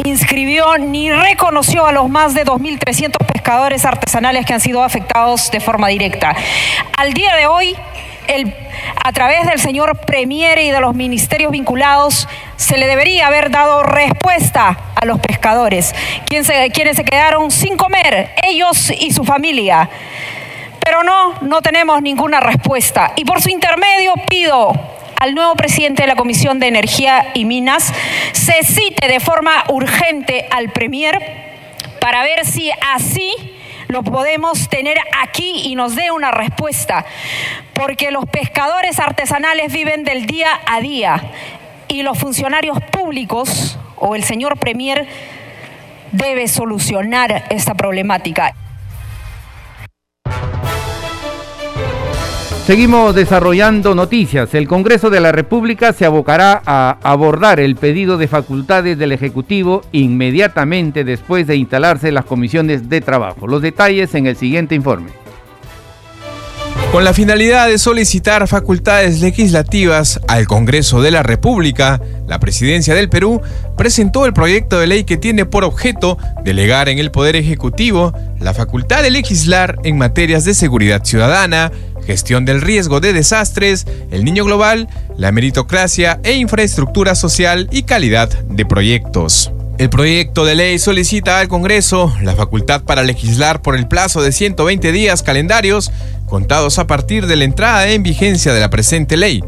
inscribió 0.05 0.77
ni 0.79 1.11
reconoció 1.11 1.87
a 1.87 1.93
los 1.93 2.09
más 2.09 2.35
de 2.35 2.45
2.300 2.45 3.17
pescadores 3.27 3.85
artesanales 3.85 4.45
que 4.45 4.53
han 4.53 4.61
sido 4.61 4.83
afectados 4.83 5.51
de 5.51 5.61
forma 5.61 5.89
directa. 5.89 6.35
Al 6.97 7.13
día 7.15 7.35
de 7.37 7.47
hoy, 7.47 7.77
a 9.05 9.13
través 9.13 9.47
del 9.47 9.59
señor 9.59 9.99
Premier 9.99 10.59
y 10.59 10.71
de 10.71 10.81
los 10.81 10.95
ministerios 10.95 11.53
vinculados, 11.53 12.29
se 12.57 12.77
le 12.77 12.87
debería 12.87 13.27
haber 13.27 13.51
dado 13.51 13.83
respuesta 13.83 14.77
a 14.95 15.05
los 15.05 15.21
pescadores, 15.21 15.95
quienes 16.27 16.97
se 16.97 17.05
quedaron 17.05 17.51
sin 17.51 17.77
comer, 17.77 18.31
ellos 18.43 18.91
y 18.91 19.13
su 19.13 19.25
familia. 19.25 19.89
Pero 20.81 21.03
no, 21.03 21.35
no 21.41 21.63
tenemos 21.63 22.03
ninguna 22.03 22.41
respuesta. 22.41 23.13
Y 23.17 23.25
por 23.25 23.41
su 23.41 23.49
intermedio 23.49 24.15
pido 24.29 24.73
al 25.25 25.35
nuevo 25.35 25.54
presidente 25.54 26.02
de 26.02 26.09
la 26.09 26.16
Comisión 26.16 26.61
de 26.61 26.66
Energía 26.66 27.31
y 27.33 27.47
Minas 27.47 27.95
se 28.33 28.62
cite 28.62 29.09
de 29.09 29.21
forma 29.21 29.64
urgente 29.71 30.47
al 30.50 30.69
Premier 30.71 31.19
para 31.99 32.23
ver 32.23 32.45
si 32.45 32.71
así 32.93 33.35
lo 33.88 34.02
podemos 34.02 34.69
tener 34.69 34.99
aquí 35.23 35.62
y 35.64 35.76
nos 35.76 35.97
dé 35.97 36.11
una 36.11 36.31
respuesta, 36.31 37.07
porque 37.73 38.11
los 38.11 38.26
pescadores 38.26 38.99
artesanales 38.99 39.73
viven 39.73 40.04
del 40.04 40.26
día 40.26 40.61
a 40.66 40.83
día 40.83 41.23
y 41.88 42.02
los 42.02 42.19
funcionarios 42.19 42.78
públicos 42.83 43.78
o 43.97 44.16
el 44.16 44.25
señor 44.25 44.59
Premier 44.59 45.09
debe 46.12 46.49
solucionar 46.49 47.47
esta 47.49 47.73
problemática. 47.73 48.54
Seguimos 52.66 53.14
desarrollando 53.14 53.94
noticias. 53.94 54.54
El 54.54 54.66
Congreso 54.66 55.11
de 55.11 55.21
la 55.21 55.33
República 55.33 55.92
se 55.92 56.06
abocará 56.06 56.62
a 56.64 56.97
abordar 57.02 57.61
el 57.61 57.76
pedido 57.76 58.16
de 58.16 58.26
facultades 58.26 58.97
del 58.97 59.12
Ejecutivo 59.12 59.83
inmediatamente 59.92 61.04
después 61.04 61.47
de 61.47 61.56
instalarse 61.56 62.11
las 62.11 62.25
comisiones 62.25 62.88
de 62.88 63.02
trabajo. 63.02 63.47
Los 63.47 63.61
detalles 63.61 64.14
en 64.14 64.26
el 64.26 64.37
siguiente 64.37 64.75
informe. 64.75 65.11
Con 66.94 67.02
la 67.02 67.12
finalidad 67.12 67.66
de 67.66 67.78
solicitar 67.78 68.47
facultades 68.47 69.21
legislativas 69.21 70.21
al 70.28 70.47
Congreso 70.47 71.02
de 71.02 71.11
la 71.11 71.25
República, 71.25 72.00
la 72.28 72.38
Presidencia 72.38 72.94
del 72.94 73.09
Perú 73.09 73.42
presentó 73.76 74.26
el 74.26 74.33
proyecto 74.33 74.78
de 74.78 74.87
ley 74.87 75.02
que 75.02 75.16
tiene 75.16 75.44
por 75.44 75.64
objeto 75.64 76.18
delegar 76.44 76.88
en 76.88 77.00
el 77.00 77.11
Poder 77.11 77.35
Ejecutivo 77.35 78.12
la 78.38 78.54
facultad 78.54 79.02
de 79.02 79.11
legislar 79.11 79.76
en 79.83 79.99
materias 79.99 80.44
de 80.44 80.54
seguridad 80.54 81.02
ciudadana, 81.04 81.73
gestión 82.05 82.45
del 82.45 82.61
riesgo 82.61 83.01
de 83.01 83.13
desastres, 83.13 83.87
el 84.11 84.25
niño 84.25 84.45
global, 84.45 84.89
la 85.17 85.33
meritocracia 85.33 86.21
e 86.23 86.35
infraestructura 86.35 87.15
social 87.15 87.69
y 87.71 87.83
calidad 87.83 88.29
de 88.29 88.65
proyectos. 88.67 89.51
El 89.77 89.91
proyecto 89.91 90.45
de 90.45 90.55
ley 90.55 90.79
solicita 90.79 91.41
al 91.41 91.49
Congreso 91.49 92.15
la 92.23 92.37
facultad 92.37 92.85
para 92.85 93.03
legislar 93.03 93.61
por 93.61 93.75
el 93.75 93.89
plazo 93.89 94.23
de 94.23 94.31
120 94.31 94.93
días 94.93 95.25
calendarios 95.25 95.91
contados 96.27 96.79
a 96.79 96.87
partir 96.87 97.27
de 97.27 97.35
la 97.35 97.45
entrada 97.45 97.89
en 97.89 98.05
vigencia 98.05 98.53
de 98.55 98.61
la 98.61 98.71
presente 98.71 99.17
ley, 99.17 99.43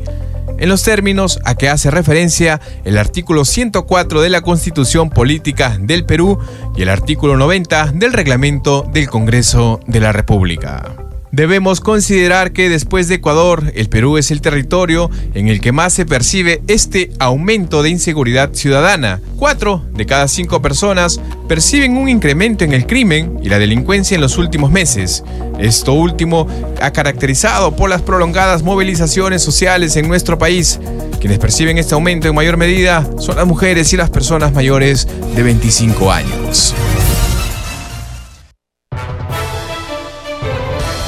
en 0.58 0.68
los 0.68 0.82
términos 0.82 1.38
a 1.44 1.54
que 1.54 1.68
hace 1.68 1.92
referencia 1.92 2.60
el 2.84 2.98
artículo 2.98 3.44
104 3.44 4.20
de 4.20 4.30
la 4.30 4.40
Constitución 4.40 5.10
Política 5.10 5.76
del 5.80 6.04
Perú 6.04 6.40
y 6.74 6.82
el 6.82 6.88
artículo 6.88 7.36
90 7.36 7.92
del 7.94 8.12
Reglamento 8.12 8.84
del 8.92 9.08
Congreso 9.08 9.78
de 9.86 10.00
la 10.00 10.10
República. 10.10 11.05
Debemos 11.36 11.82
considerar 11.82 12.52
que 12.52 12.70
después 12.70 13.08
de 13.08 13.16
Ecuador, 13.16 13.70
el 13.74 13.90
Perú 13.90 14.16
es 14.16 14.30
el 14.30 14.40
territorio 14.40 15.10
en 15.34 15.48
el 15.48 15.60
que 15.60 15.70
más 15.70 15.92
se 15.92 16.06
percibe 16.06 16.62
este 16.66 17.10
aumento 17.18 17.82
de 17.82 17.90
inseguridad 17.90 18.54
ciudadana. 18.54 19.20
Cuatro 19.36 19.84
de 19.92 20.06
cada 20.06 20.28
cinco 20.28 20.62
personas 20.62 21.20
perciben 21.46 21.98
un 21.98 22.08
incremento 22.08 22.64
en 22.64 22.72
el 22.72 22.86
crimen 22.86 23.38
y 23.42 23.50
la 23.50 23.58
delincuencia 23.58 24.14
en 24.14 24.22
los 24.22 24.38
últimos 24.38 24.70
meses. 24.70 25.24
Esto 25.58 25.92
último 25.92 26.48
ha 26.80 26.90
caracterizado 26.92 27.76
por 27.76 27.90
las 27.90 28.00
prolongadas 28.00 28.62
movilizaciones 28.62 29.42
sociales 29.42 29.94
en 29.96 30.08
nuestro 30.08 30.38
país. 30.38 30.80
Quienes 31.20 31.38
perciben 31.38 31.76
este 31.76 31.94
aumento 31.94 32.28
en 32.28 32.34
mayor 32.34 32.56
medida 32.56 33.06
son 33.18 33.36
las 33.36 33.46
mujeres 33.46 33.92
y 33.92 33.98
las 33.98 34.08
personas 34.08 34.54
mayores 34.54 35.06
de 35.34 35.42
25 35.42 36.10
años. 36.10 36.74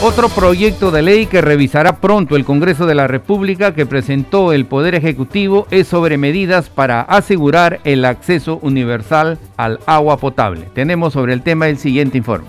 Otro 0.01 0.29
proyecto 0.29 0.93
de 0.93 1.03
ley 1.03 1.27
que 1.27 1.41
revisará 1.41 1.97
pronto 1.97 2.37
el 2.37 2.45
Congreso 2.45 2.87
de 2.87 2.95
la 2.95 3.09
República 3.09 3.75
que 3.75 3.85
presentó 3.85 4.53
el 4.53 4.65
Poder 4.65 4.95
Ejecutivo 4.95 5.67
es 5.73 5.89
sobre 5.89 6.19
medidas 6.19 6.71
para 6.71 7.01
asegurar 7.01 7.81
el 7.83 8.05
acceso 8.05 8.61
universal 8.63 9.41
al 9.57 9.81
agua 9.87 10.19
potable. 10.19 10.69
Tenemos 10.73 11.15
sobre 11.15 11.33
el 11.33 11.43
tema 11.43 11.67
el 11.67 11.79
siguiente 11.79 12.17
informe. 12.17 12.47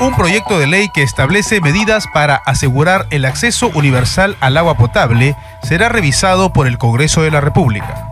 Un 0.00 0.14
proyecto 0.14 0.56
de 0.60 0.68
ley 0.68 0.86
que 0.94 1.02
establece 1.02 1.60
medidas 1.60 2.06
para 2.14 2.36
asegurar 2.36 3.06
el 3.10 3.24
acceso 3.24 3.72
universal 3.74 4.36
al 4.38 4.56
agua 4.56 4.76
potable 4.76 5.34
será 5.64 5.88
revisado 5.88 6.52
por 6.52 6.68
el 6.68 6.78
Congreso 6.78 7.22
de 7.22 7.32
la 7.32 7.40
República. 7.40 8.08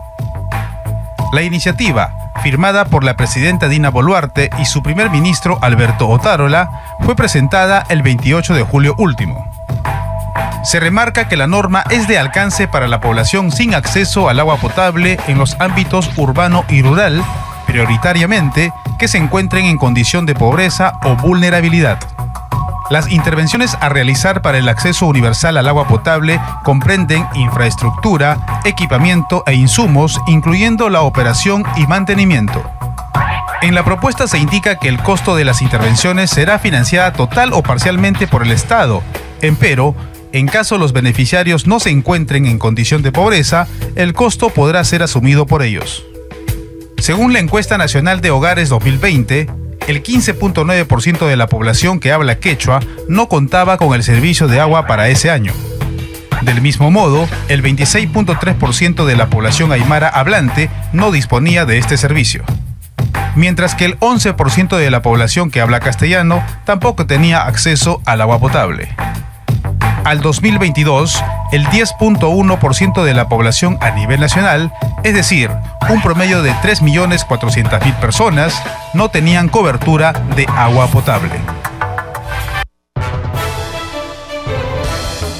La 1.31 1.41
iniciativa 1.41 2.22
firmada 2.41 2.85
por 2.85 3.03
la 3.03 3.15
presidenta 3.15 3.67
Dina 3.67 3.89
Boluarte 3.89 4.49
y 4.59 4.65
su 4.65 4.81
primer 4.81 5.09
ministro 5.09 5.59
Alberto 5.61 6.07
Otárola, 6.09 6.69
fue 7.01 7.15
presentada 7.15 7.83
el 7.89 8.01
28 8.01 8.53
de 8.55 8.63
julio 8.63 8.95
último. 8.97 9.45
Se 10.63 10.79
remarca 10.79 11.27
que 11.27 11.35
la 11.35 11.47
norma 11.47 11.83
es 11.89 12.07
de 12.07 12.17
alcance 12.17 12.67
para 12.67 12.87
la 12.87 13.01
población 13.01 13.51
sin 13.51 13.75
acceso 13.75 14.29
al 14.29 14.39
agua 14.39 14.57
potable 14.57 15.19
en 15.27 15.37
los 15.37 15.59
ámbitos 15.59 16.09
urbano 16.17 16.63
y 16.69 16.81
rural, 16.81 17.21
prioritariamente 17.67 18.71
que 18.97 19.07
se 19.07 19.17
encuentren 19.17 19.65
en 19.65 19.77
condición 19.77 20.25
de 20.25 20.35
pobreza 20.35 20.93
o 21.03 21.15
vulnerabilidad. 21.15 21.99
Las 22.89 23.09
intervenciones 23.11 23.75
a 23.79 23.89
realizar 23.89 24.41
para 24.41 24.57
el 24.57 24.67
acceso 24.67 25.05
universal 25.07 25.57
al 25.57 25.67
agua 25.67 25.87
potable 25.87 26.39
comprenden 26.63 27.25
infraestructura, 27.33 28.61
equipamiento 28.65 29.43
e 29.47 29.53
insumos, 29.53 30.19
incluyendo 30.27 30.89
la 30.89 31.01
operación 31.01 31.63
y 31.77 31.87
mantenimiento. 31.87 32.63
En 33.61 33.73
la 33.73 33.85
propuesta 33.85 34.27
se 34.27 34.37
indica 34.37 34.77
que 34.77 34.89
el 34.89 35.01
costo 35.01 35.35
de 35.35 35.45
las 35.45 35.61
intervenciones 35.61 36.29
será 36.29 36.59
financiada 36.59 37.13
total 37.13 37.53
o 37.53 37.63
parcialmente 37.63 38.27
por 38.27 38.43
el 38.43 38.51
Estado, 38.51 39.01
empero, 39.41 39.95
en 40.33 40.47
caso 40.47 40.77
los 40.77 40.91
beneficiarios 40.91 41.67
no 41.67 41.79
se 41.79 41.89
encuentren 41.89 42.45
en 42.45 42.59
condición 42.59 43.01
de 43.01 43.11
pobreza, 43.11 43.67
el 43.95 44.13
costo 44.13 44.49
podrá 44.49 44.83
ser 44.83 45.03
asumido 45.03 45.45
por 45.45 45.63
ellos. 45.63 46.03
Según 46.97 47.33
la 47.33 47.39
encuesta 47.39 47.77
nacional 47.77 48.19
de 48.19 48.31
hogares 48.31 48.69
2020, 48.69 49.47
el 49.87 50.03
15.9% 50.03 51.27
de 51.27 51.35
la 51.35 51.47
población 51.47 51.99
que 51.99 52.11
habla 52.11 52.39
quechua 52.39 52.79
no 53.07 53.27
contaba 53.27 53.77
con 53.77 53.93
el 53.93 54.03
servicio 54.03 54.47
de 54.47 54.59
agua 54.59 54.87
para 54.87 55.09
ese 55.09 55.29
año. 55.29 55.53
Del 56.41 56.61
mismo 56.61 56.91
modo, 56.91 57.27
el 57.47 57.63
26.3% 57.63 59.05
de 59.05 59.15
la 59.15 59.29
población 59.29 59.71
aymara 59.71 60.09
hablante 60.09 60.69
no 60.91 61.11
disponía 61.11 61.65
de 61.65 61.77
este 61.77 61.97
servicio. 61.97 62.43
Mientras 63.35 63.75
que 63.75 63.85
el 63.85 63.99
11% 63.99 64.77
de 64.77 64.91
la 64.91 65.01
población 65.01 65.49
que 65.49 65.61
habla 65.61 65.79
castellano 65.79 66.43
tampoco 66.65 67.05
tenía 67.05 67.45
acceso 67.45 68.01
al 68.05 68.21
agua 68.21 68.39
potable. 68.39 68.89
Al 70.03 70.21
2022, 70.21 71.23
el 71.53 71.65
10.1% 71.65 73.03
de 73.03 73.13
la 73.13 73.29
población 73.29 73.77
a 73.79 73.91
nivel 73.91 74.19
nacional, 74.19 74.73
es 75.03 75.13
decir, 75.13 75.51
un 75.87 76.01
promedio 76.01 76.41
de 76.41 76.49
3.400.000 76.49 77.99
personas, 77.99 78.59
no 78.95 79.09
tenían 79.09 79.49
cobertura 79.49 80.13
de 80.35 80.47
agua 80.47 80.87
potable. 80.87 81.29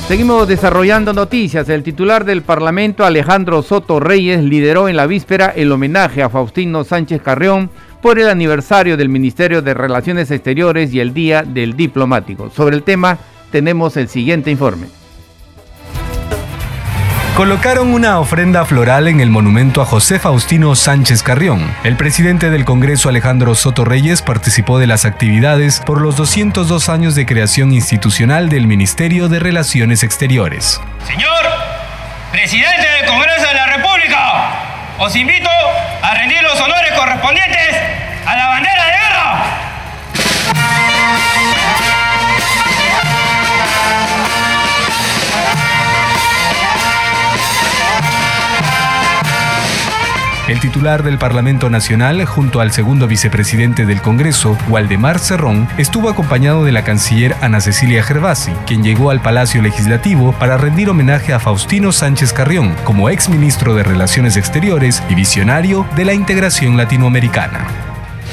Seguimos 0.08 0.48
desarrollando 0.48 1.14
noticias. 1.14 1.68
El 1.70 1.82
titular 1.82 2.26
del 2.26 2.44
Parlamento, 2.44 3.04
Alejandro 3.04 3.64
Soto 3.64 4.00
Reyes, 4.00 4.44
lideró 4.44 4.88
en 4.88 4.98
la 4.98 5.08
víspera 5.08 5.52
el 5.56 5.72
homenaje 5.72 6.22
a 6.22 6.30
Faustino 6.30 6.84
Sánchez 6.84 7.24
Carrión 7.24 7.72
por 8.04 8.20
el 8.20 8.30
aniversario 8.30 8.98
del 8.98 9.10
Ministerio 9.10 9.64
de 9.64 9.74
Relaciones 9.74 10.30
Exteriores 10.30 10.94
y 10.94 11.00
el 11.00 11.12
Día 11.16 11.42
del 11.42 11.76
Diplomático. 11.76 12.52
Sobre 12.52 12.76
el 12.76 12.84
tema 12.84 13.18
tenemos 13.50 13.98
el 13.98 14.10
siguiente 14.10 14.52
informe. 14.52 15.03
Colocaron 17.36 17.96
una 17.96 18.20
ofrenda 18.20 18.64
floral 18.64 19.08
en 19.08 19.20
el 19.20 19.32
monumento 19.32 19.82
a 19.82 19.86
José 19.86 20.20
Faustino 20.20 20.76
Sánchez 20.76 21.24
Carrión. 21.24 21.76
El 21.84 21.98
presidente 21.98 22.52
del 22.52 22.64
Congreso 22.64 23.10
Alejandro 23.10 23.56
Soto 23.56 23.86
Reyes 23.86 24.22
participó 24.22 24.78
de 24.78 24.86
las 24.86 25.04
actividades 25.04 25.80
por 25.80 26.00
los 26.00 26.16
202 26.16 26.90
años 26.90 27.16
de 27.16 27.26
creación 27.26 27.72
institucional 27.72 28.50
del 28.50 28.68
Ministerio 28.68 29.30
de 29.30 29.40
Relaciones 29.40 30.04
Exteriores. 30.04 30.80
Señor 31.08 31.44
presidente 32.32 32.88
del 33.00 33.08
Congreso 33.08 33.48
de 33.48 33.54
la 33.56 33.66
República, 33.66 34.52
os 35.00 35.16
invito 35.16 35.50
a 36.04 36.14
rendir 36.14 36.44
los 36.44 36.62
honores 36.62 36.92
correspondientes 36.96 37.76
a 38.28 38.36
la 38.36 38.48
bandera 38.48 38.86
de 38.86 38.92
guerra. 38.92 39.74
El 50.48 50.60
titular 50.60 51.04
del 51.04 51.18
Parlamento 51.18 51.70
Nacional, 51.70 52.26
junto 52.26 52.60
al 52.60 52.74
segundo 52.74 53.08
vicepresidente 53.08 53.86
del 53.86 54.02
Congreso, 54.02 54.58
Waldemar 54.68 55.20
Cerrón, 55.20 55.70
estuvo 55.78 56.10
acompañado 56.10 56.66
de 56.66 56.74
la 56.74 56.84
canciller 56.84 57.34
Ana 57.40 57.62
Cecilia 57.62 58.04
Gervasi, 58.04 58.52
quien 58.68 58.84
llegó 58.84 59.10
al 59.10 59.22
Palacio 59.22 59.62
Legislativo 59.62 60.34
para 60.34 60.58
rendir 60.58 60.90
homenaje 60.90 61.32
a 61.32 61.40
Faustino 61.40 61.94
Sánchez 61.94 62.34
Carrión 62.34 62.76
como 62.84 63.10
ex 63.10 63.30
ministro 63.30 63.74
de 63.74 63.84
Relaciones 63.84 64.36
Exteriores 64.36 65.02
y 65.08 65.16
visionario 65.16 65.88
de 65.96 66.04
la 66.04 66.14
integración 66.14 66.76
latinoamericana. 66.76 67.66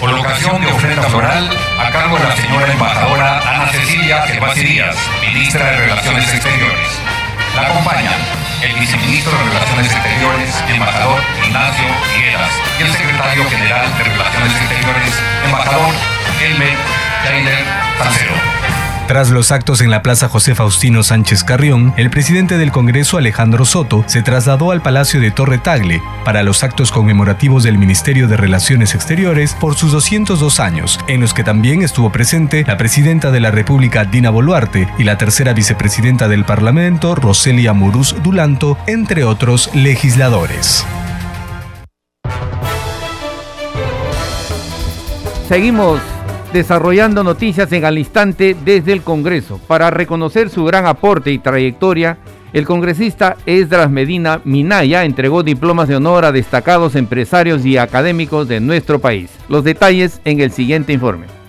Colocación 0.00 0.60
de 0.62 0.66
ofrenda 0.66 1.02
floral 1.04 1.48
a 1.78 1.90
cargo 1.92 2.16
de 2.18 2.24
la 2.24 2.36
señora 2.36 2.72
embajadora 2.72 3.38
Ana 3.38 3.68
Cecilia 3.68 4.22
Gervasi 4.22 4.64
Díaz, 4.64 4.96
ministra 5.32 5.64
de 5.64 5.76
Relaciones 5.76 6.34
Exteriores. 6.34 6.88
La 7.54 7.68
acompañan 7.68 8.39
el 8.62 8.74
viceministro 8.74 9.36
de 9.38 9.44
Relaciones 9.44 9.92
Exteriores, 9.92 10.64
embajador 10.68 11.22
Ignacio 11.44 11.84
Figueras, 12.14 12.50
y 12.78 12.82
el 12.82 12.92
secretario 12.92 13.48
general 13.48 13.96
de 13.96 14.04
Relaciones 14.04 14.54
Exteriores, 14.54 15.22
embajador 15.44 15.94
Elmer 16.42 16.76
Jainer 17.24 17.64
Tancero. 17.98 18.59
Tras 19.10 19.30
los 19.30 19.50
actos 19.50 19.80
en 19.80 19.90
la 19.90 20.02
Plaza 20.02 20.28
José 20.28 20.54
Faustino 20.54 21.02
Sánchez 21.02 21.42
Carrión, 21.42 21.92
el 21.96 22.10
presidente 22.10 22.58
del 22.58 22.70
Congreso 22.70 23.18
Alejandro 23.18 23.64
Soto 23.64 24.04
se 24.06 24.22
trasladó 24.22 24.70
al 24.70 24.82
Palacio 24.82 25.20
de 25.20 25.32
Torre 25.32 25.58
Tagle 25.58 26.00
para 26.24 26.44
los 26.44 26.62
actos 26.62 26.92
conmemorativos 26.92 27.64
del 27.64 27.76
Ministerio 27.76 28.28
de 28.28 28.36
Relaciones 28.36 28.94
Exteriores 28.94 29.56
por 29.58 29.74
sus 29.74 29.90
202 29.90 30.60
años, 30.60 31.00
en 31.08 31.20
los 31.20 31.34
que 31.34 31.42
también 31.42 31.82
estuvo 31.82 32.12
presente 32.12 32.62
la 32.64 32.76
presidenta 32.76 33.32
de 33.32 33.40
la 33.40 33.50
República 33.50 34.04
Dina 34.04 34.30
Boluarte 34.30 34.86
y 34.96 35.02
la 35.02 35.18
tercera 35.18 35.54
vicepresidenta 35.54 36.28
del 36.28 36.44
Parlamento 36.44 37.16
Roselia 37.16 37.72
Muruz 37.72 38.14
Dulanto, 38.22 38.78
entre 38.86 39.24
otros 39.24 39.74
legisladores. 39.74 40.86
Seguimos 45.48 46.00
desarrollando 46.52 47.22
noticias 47.22 47.70
en 47.72 47.84
al 47.84 47.98
instante 47.98 48.56
desde 48.64 48.92
el 48.92 49.02
Congreso. 49.02 49.60
Para 49.66 49.90
reconocer 49.90 50.50
su 50.50 50.64
gran 50.64 50.86
aporte 50.86 51.30
y 51.30 51.38
trayectoria, 51.38 52.18
el 52.52 52.66
congresista 52.66 53.36
Esdras 53.46 53.90
Medina 53.90 54.40
Minaya 54.44 55.04
entregó 55.04 55.44
diplomas 55.44 55.88
de 55.88 55.96
honor 55.96 56.24
a 56.24 56.32
destacados 56.32 56.96
empresarios 56.96 57.64
y 57.64 57.76
académicos 57.76 58.48
de 58.48 58.60
nuestro 58.60 58.98
país. 58.98 59.30
Los 59.48 59.62
detalles 59.62 60.20
en 60.24 60.40
el 60.40 60.50
siguiente 60.50 60.92
informe. 60.92 61.39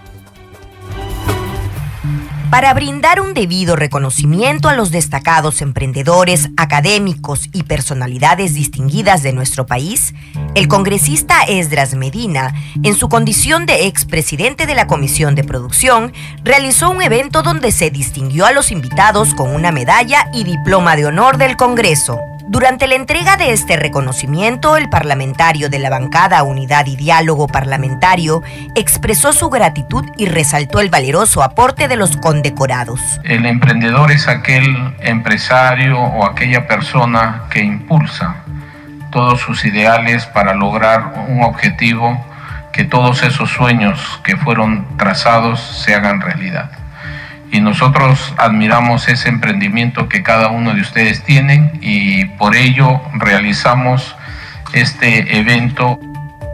Para 2.51 2.73
brindar 2.73 3.21
un 3.21 3.33
debido 3.33 3.77
reconocimiento 3.77 4.67
a 4.67 4.73
los 4.73 4.91
destacados 4.91 5.61
emprendedores, 5.61 6.49
académicos 6.57 7.47
y 7.53 7.63
personalidades 7.63 8.53
distinguidas 8.53 9.23
de 9.23 9.31
nuestro 9.31 9.65
país, 9.65 10.13
el 10.53 10.67
congresista 10.67 11.43
Esdras 11.43 11.93
Medina, 11.93 12.53
en 12.83 12.93
su 12.95 13.07
condición 13.07 13.65
de 13.65 13.87
expresidente 13.87 14.65
de 14.65 14.75
la 14.75 14.85
Comisión 14.85 15.33
de 15.33 15.45
Producción, 15.45 16.11
realizó 16.43 16.89
un 16.89 17.01
evento 17.01 17.41
donde 17.41 17.71
se 17.71 17.89
distinguió 17.89 18.45
a 18.45 18.51
los 18.51 18.69
invitados 18.73 19.33
con 19.33 19.55
una 19.55 19.71
medalla 19.71 20.29
y 20.33 20.43
diploma 20.43 20.97
de 20.97 21.05
honor 21.05 21.37
del 21.37 21.55
Congreso. 21.55 22.19
Durante 22.51 22.85
la 22.85 22.95
entrega 22.95 23.37
de 23.37 23.53
este 23.53 23.77
reconocimiento, 23.77 24.75
el 24.75 24.89
parlamentario 24.89 25.69
de 25.69 25.79
la 25.79 25.89
bancada 25.89 26.43
Unidad 26.43 26.85
y 26.85 26.97
Diálogo 26.97 27.47
Parlamentario 27.47 28.43
expresó 28.75 29.31
su 29.31 29.49
gratitud 29.49 30.03
y 30.17 30.25
resaltó 30.25 30.81
el 30.81 30.89
valeroso 30.89 31.43
aporte 31.43 31.87
de 31.87 31.95
los 31.95 32.17
condecorados. 32.17 32.99
El 33.23 33.45
emprendedor 33.45 34.11
es 34.11 34.27
aquel 34.27 34.65
empresario 34.99 35.97
o 35.97 36.25
aquella 36.25 36.67
persona 36.67 37.43
que 37.49 37.63
impulsa 37.63 38.43
todos 39.11 39.39
sus 39.39 39.63
ideales 39.63 40.25
para 40.25 40.53
lograr 40.53 41.25
un 41.29 41.43
objetivo, 41.43 42.21
que 42.73 42.83
todos 42.83 43.23
esos 43.23 43.49
sueños 43.49 44.19
que 44.25 44.35
fueron 44.35 44.97
trazados 44.97 45.61
se 45.85 45.95
hagan 45.95 46.19
realidad 46.19 46.80
y 47.51 47.59
nosotros 47.59 48.33
admiramos 48.37 49.07
ese 49.07 49.29
emprendimiento 49.29 50.07
que 50.07 50.23
cada 50.23 50.49
uno 50.49 50.73
de 50.73 50.81
ustedes 50.81 51.23
tienen 51.23 51.71
y 51.81 52.25
por 52.25 52.55
ello 52.55 53.01
realizamos 53.13 54.15
este 54.73 55.37
evento. 55.37 55.99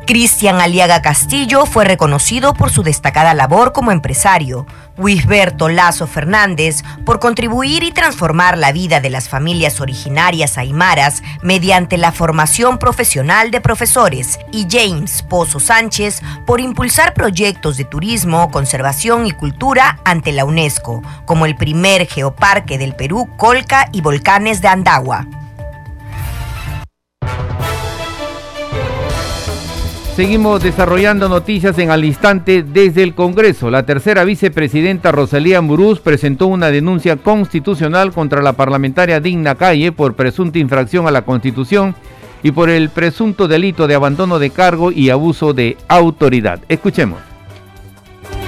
Cristian 0.07 0.61
Aliaga 0.61 1.01
Castillo 1.01 1.65
fue 1.65 1.83
reconocido 1.83 2.53
por 2.53 2.71
su 2.71 2.81
destacada 2.81 3.33
labor 3.33 3.73
como 3.73 3.91
empresario, 3.91 4.65
Wisberto 4.97 5.67
Lazo 5.67 6.07
Fernández 6.07 6.83
por 7.05 7.19
contribuir 7.19 7.83
y 7.83 7.91
transformar 7.91 8.57
la 8.57 8.71
vida 8.71 9.01
de 9.01 9.09
las 9.09 9.27
familias 9.27 9.81
originarias 9.81 10.57
aymaras 10.57 11.23
mediante 11.41 11.97
la 11.97 12.13
formación 12.13 12.79
profesional 12.79 13.51
de 13.51 13.59
profesores 13.59 14.39
y 14.53 14.65
James 14.71 15.23
Pozo 15.23 15.59
Sánchez 15.59 16.21
por 16.45 16.61
impulsar 16.61 17.13
proyectos 17.13 17.75
de 17.75 17.83
turismo, 17.83 18.49
conservación 18.49 19.27
y 19.27 19.31
cultura 19.31 19.99
ante 20.05 20.31
la 20.31 20.45
UNESCO, 20.45 21.03
como 21.25 21.45
el 21.45 21.57
primer 21.57 22.07
geoparque 22.07 22.77
del 22.77 22.95
Perú, 22.95 23.27
Colca 23.35 23.89
y 23.91 23.99
Volcanes 23.99 24.61
de 24.61 24.69
Andagua. 24.69 25.27
Seguimos 30.17 30.63
desarrollando 30.63 31.30
noticias 31.30 31.77
en 31.77 31.91
al 31.91 32.03
instante 32.03 32.63
desde 32.63 33.03
el 33.03 33.13
Congreso. 33.13 33.69
La 33.69 33.84
tercera 33.84 34.23
vicepresidenta 34.23 35.12
Rosalía 35.12 35.62
Muruz 35.62 35.99
presentó 35.99 36.47
una 36.47 36.71
denuncia 36.71 37.17
constitucional 37.17 38.12
contra 38.12 38.41
la 38.41 38.53
parlamentaria 38.53 39.19
Digna 39.19 39.53
Calle 39.53 39.91
por 39.91 40.15
presunta 40.15 40.58
infracción 40.58 41.08
a 41.08 41.12
la 41.12 41.21
Constitución 41.21 41.93
y 42.41 42.49
por 42.49 42.71
el 42.71 42.89
presunto 42.89 43.47
delito 43.47 43.86
de 43.86 43.93
abandono 43.93 44.39
de 44.39 44.49
cargo 44.49 44.91
y 44.91 45.12
abuso 45.12 45.53
de 45.53 45.77
autoridad. 45.88 46.62
Escuchemos. 46.67 47.19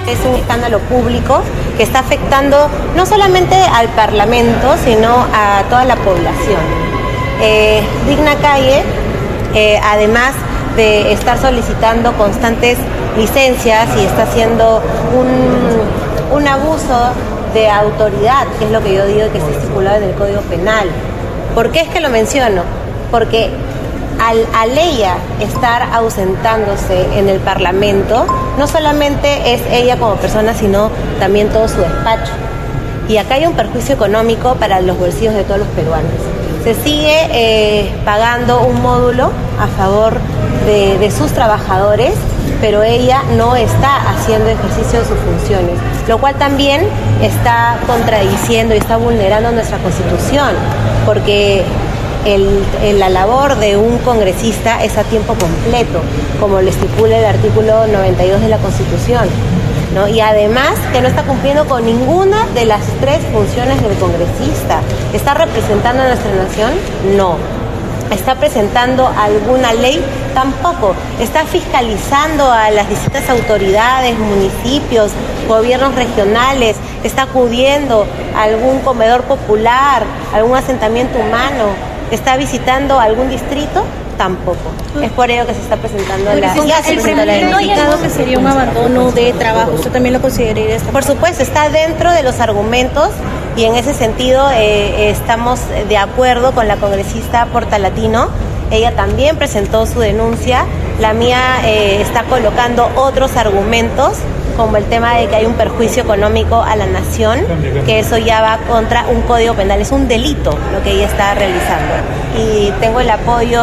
Es 0.08 0.18
un 0.28 0.34
escándalo 0.34 0.80
público 0.80 1.40
que 1.76 1.84
está 1.84 2.00
afectando 2.00 2.68
no 2.96 3.06
solamente 3.06 3.54
al 3.54 3.88
Parlamento, 3.90 4.74
sino 4.84 5.24
a 5.32 5.62
toda 5.68 5.84
la 5.84 5.94
población. 5.94 6.62
Eh, 7.40 7.80
Digna 8.08 8.34
Calle, 8.42 8.82
eh, 9.54 9.78
además, 9.84 10.34
de 10.76 11.12
estar 11.12 11.38
solicitando 11.38 12.12
constantes 12.14 12.78
licencias 13.16 13.88
y 13.96 14.04
está 14.04 14.22
haciendo 14.22 14.82
un, 16.32 16.48
abuso 16.48 17.12
de 17.54 17.68
autoridad, 17.68 18.46
que 18.58 18.64
es 18.64 18.70
lo 18.70 18.82
que 18.82 18.94
yo 18.94 19.06
digo 19.06 19.30
que 19.30 19.38
está 19.38 19.50
estipulado 19.50 19.98
en 19.98 20.04
el 20.04 20.14
Código 20.14 20.40
Penal. 20.42 20.88
¿Por 21.54 21.70
qué 21.70 21.82
es 21.82 21.88
que 21.88 22.00
lo 22.00 22.08
menciono? 22.08 22.62
Porque 23.10 23.50
al, 24.18 24.46
al 24.54 24.76
ella 24.76 25.14
estar 25.40 25.82
ausentándose 25.92 27.06
en 27.16 27.28
el 27.28 27.38
Parlamento, 27.40 28.26
no 28.58 28.66
solamente 28.66 29.54
es 29.54 29.60
ella 29.70 29.96
como 29.96 30.14
persona, 30.16 30.54
sino 30.54 30.90
también 31.20 31.50
todo 31.50 31.68
su 31.68 31.78
despacho. 31.80 32.32
Y 33.08 33.18
acá 33.18 33.34
hay 33.34 33.46
un 33.46 33.54
perjuicio 33.54 33.94
económico 33.94 34.54
para 34.54 34.80
los 34.80 34.98
bolsillos 34.98 35.34
de 35.34 35.44
todos 35.44 35.60
los 35.60 35.68
peruanos 35.68 36.29
se 36.62 36.74
sigue 36.74 37.28
eh, 37.32 37.90
pagando 38.04 38.62
un 38.62 38.82
módulo 38.82 39.30
a 39.58 39.66
favor 39.78 40.18
de, 40.66 41.10
sus 41.10 41.32
trabajadores 41.32 42.14
pero 42.60 42.82
ella 42.82 43.22
no 43.36 43.56
está 43.56 44.10
haciendo 44.10 44.50
ejercicio 44.50 45.00
de 45.00 45.06
sus 45.06 45.16
funciones, 45.18 45.78
lo 46.06 46.18
cual 46.18 46.34
también 46.34 46.82
está 47.22 47.78
contradiciendo 47.86 48.74
y 48.74 48.78
está 48.78 48.98
vulnerando 48.98 49.50
nuestra 49.50 49.78
constitución, 49.78 50.50
porque 51.06 51.64
la 52.98 53.08
labor 53.08 53.56
de 53.56 53.78
un 53.78 53.96
congresista 53.98 54.84
es 54.84 54.98
a 54.98 55.04
tiempo 55.04 55.34
completo, 55.34 56.00
como 56.38 56.60
lo 56.60 56.68
estipula 56.68 57.18
el 57.18 57.24
artículo 57.24 57.86
92 57.86 58.42
de 58.42 58.48
la 58.48 58.58
Constitución. 58.58 59.26
Y 60.12 60.20
además 60.20 60.74
que 60.92 61.00
no 61.00 61.08
está 61.08 61.24
cumpliendo 61.24 61.66
con 61.66 61.84
ninguna 61.84 62.46
de 62.54 62.64
las 62.64 62.80
tres 63.00 63.18
funciones 63.32 63.82
del 63.82 63.96
congresista. 63.98 64.80
¿Está 65.12 65.34
representando 65.34 66.02
a 66.02 66.06
nuestra 66.06 66.32
nación? 66.32 66.70
No. 67.16 67.36
¿Está 68.10 68.34
presentando 68.36 69.06
alguna 69.06 69.72
ley? 69.72 70.02
Tampoco. 70.34 70.94
¿Está 71.20 71.44
fiscalizando 71.44 72.50
a 72.50 72.70
las 72.70 72.88
distintas 72.88 73.28
autoridades, 73.30 74.18
municipios, 74.18 75.12
gobiernos 75.48 75.94
regionales? 75.94 76.76
¿Está 77.04 77.22
acudiendo 77.22 78.06
a 78.34 78.42
algún 78.44 78.80
comedor 78.80 79.22
popular, 79.24 80.04
algún 80.32 80.56
asentamiento 80.56 81.18
humano? 81.18 81.89
¿Está 82.10 82.36
visitando 82.36 82.98
algún 82.98 83.28
distrito? 83.28 83.84
tampoco. 84.20 84.58
Es 85.02 85.10
por 85.12 85.30
ello 85.30 85.46
que 85.46 85.54
se 85.54 85.62
está 85.62 85.76
presentando 85.76 86.34
la... 86.34 86.54
Ya 86.66 86.82
se 86.82 86.92
el 86.92 87.00
primer 87.00 87.26
que 88.02 88.10
sería 88.10 88.38
un 88.38 88.46
abandono 88.46 89.10
de 89.12 89.32
trabajo, 89.32 89.72
¿usted 89.72 89.90
también 89.90 90.12
lo 90.12 90.20
consideraría? 90.20 90.76
Por 90.92 91.04
supuesto, 91.04 91.42
está 91.42 91.70
dentro 91.70 92.12
de 92.12 92.22
los 92.22 92.38
argumentos 92.38 93.08
y 93.56 93.64
en 93.64 93.76
ese 93.76 93.94
sentido 93.94 94.50
eh, 94.52 95.08
estamos 95.08 95.60
de 95.88 95.96
acuerdo 95.96 96.52
con 96.52 96.68
la 96.68 96.76
congresista 96.76 97.46
Portalatino. 97.46 98.28
Ella 98.70 98.94
también 98.94 99.36
presentó 99.36 99.86
su 99.86 100.00
denuncia. 100.00 100.64
La 101.00 101.12
mía 101.12 101.60
eh, 101.64 102.00
está 102.00 102.24
colocando 102.24 102.88
otros 102.96 103.36
argumentos 103.36 104.18
como 104.56 104.76
el 104.76 104.84
tema 104.84 105.14
de 105.14 105.26
que 105.26 105.36
hay 105.36 105.46
un 105.46 105.54
perjuicio 105.54 106.02
económico 106.02 106.62
a 106.62 106.76
la 106.76 106.86
nación, 106.86 107.40
que 107.86 108.00
eso 108.00 108.18
ya 108.18 108.42
va 108.42 108.58
contra 108.68 109.06
un 109.06 109.22
código 109.22 109.54
penal, 109.54 109.80
es 109.80 109.90
un 109.90 110.06
delito 110.06 110.50
lo 110.72 110.82
que 110.82 110.90
ella 110.90 111.06
está 111.06 111.34
realizando. 111.34 111.94
Y 112.36 112.70
tengo 112.80 113.00
el 113.00 113.08
apoyo 113.08 113.62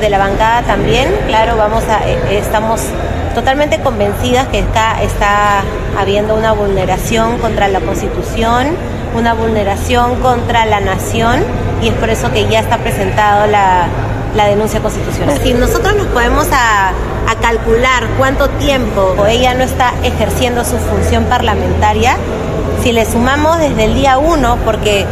de 0.00 0.10
la 0.10 0.18
bancada 0.18 0.62
también, 0.62 1.08
claro, 1.26 1.56
vamos 1.56 1.84
a, 1.88 2.06
eh, 2.06 2.38
estamos 2.38 2.82
totalmente 3.34 3.80
convencidas 3.80 4.46
que 4.48 4.60
acá 4.60 5.02
está 5.02 5.62
habiendo 5.98 6.34
una 6.34 6.52
vulneración 6.52 7.38
contra 7.38 7.68
la 7.68 7.80
Constitución, 7.80 8.76
una 9.16 9.32
vulneración 9.32 10.20
contra 10.20 10.66
la 10.66 10.80
nación 10.80 11.42
y 11.82 11.88
es 11.88 11.94
por 11.94 12.10
eso 12.10 12.30
que 12.32 12.48
ya 12.48 12.60
está 12.60 12.78
presentado 12.78 13.46
la, 13.46 13.86
la 14.34 14.46
denuncia 14.46 14.80
constitucional. 14.80 15.38
Si 15.42 15.54
nosotros 15.54 15.94
nos 15.96 16.06
podemos 16.08 16.46
a, 16.52 16.92
calcular 17.40 18.06
cuánto 18.16 18.48
tiempo 18.48 19.26
ella 19.28 19.54
no 19.54 19.64
está 19.64 19.92
ejerciendo 20.02 20.64
su 20.64 20.78
función 20.78 21.24
parlamentaria, 21.24 22.16
si 22.82 22.92
le 22.92 23.04
sumamos 23.04 23.58
desde 23.58 23.84
el 23.84 23.94
día 23.94 24.18
uno, 24.18 24.56
porque 24.64 25.04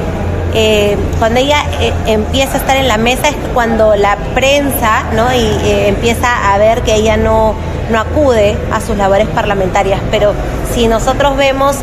eh, 0.55 0.97
cuando 1.19 1.41
ella 1.41 1.65
eh, 1.81 1.93
empieza 2.07 2.55
a 2.55 2.57
estar 2.59 2.77
en 2.77 2.89
la 2.89 2.97
mesa 2.97 3.29
es 3.29 3.37
cuando 3.53 3.97
la 3.97 4.17
prensa 4.35 5.05
¿no? 5.15 5.33
y 5.33 5.39
eh, 5.39 5.89
empieza 5.89 6.55
a 6.55 6.59
ver 6.59 6.83
que 6.83 6.95
ella 6.95 7.17
no, 7.17 7.55
no 7.91 8.01
acude 8.01 8.57
a 8.73 8.81
sus 8.81 8.97
labores 8.97 9.29
parlamentarias. 9.29 10.01
Pero 10.11 10.33
si 10.75 10.87
nosotros 10.87 11.37
vemos 11.37 11.77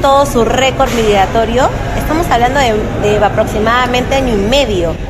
todo 0.00 0.24
su 0.24 0.44
récord 0.44 0.90
migratorio, 0.92 1.68
estamos 1.98 2.26
hablando 2.30 2.60
de, 2.60 2.74
de 3.02 3.24
aproximadamente 3.24 4.14
año 4.14 4.34
y 4.34 4.38
medio. 4.38 5.09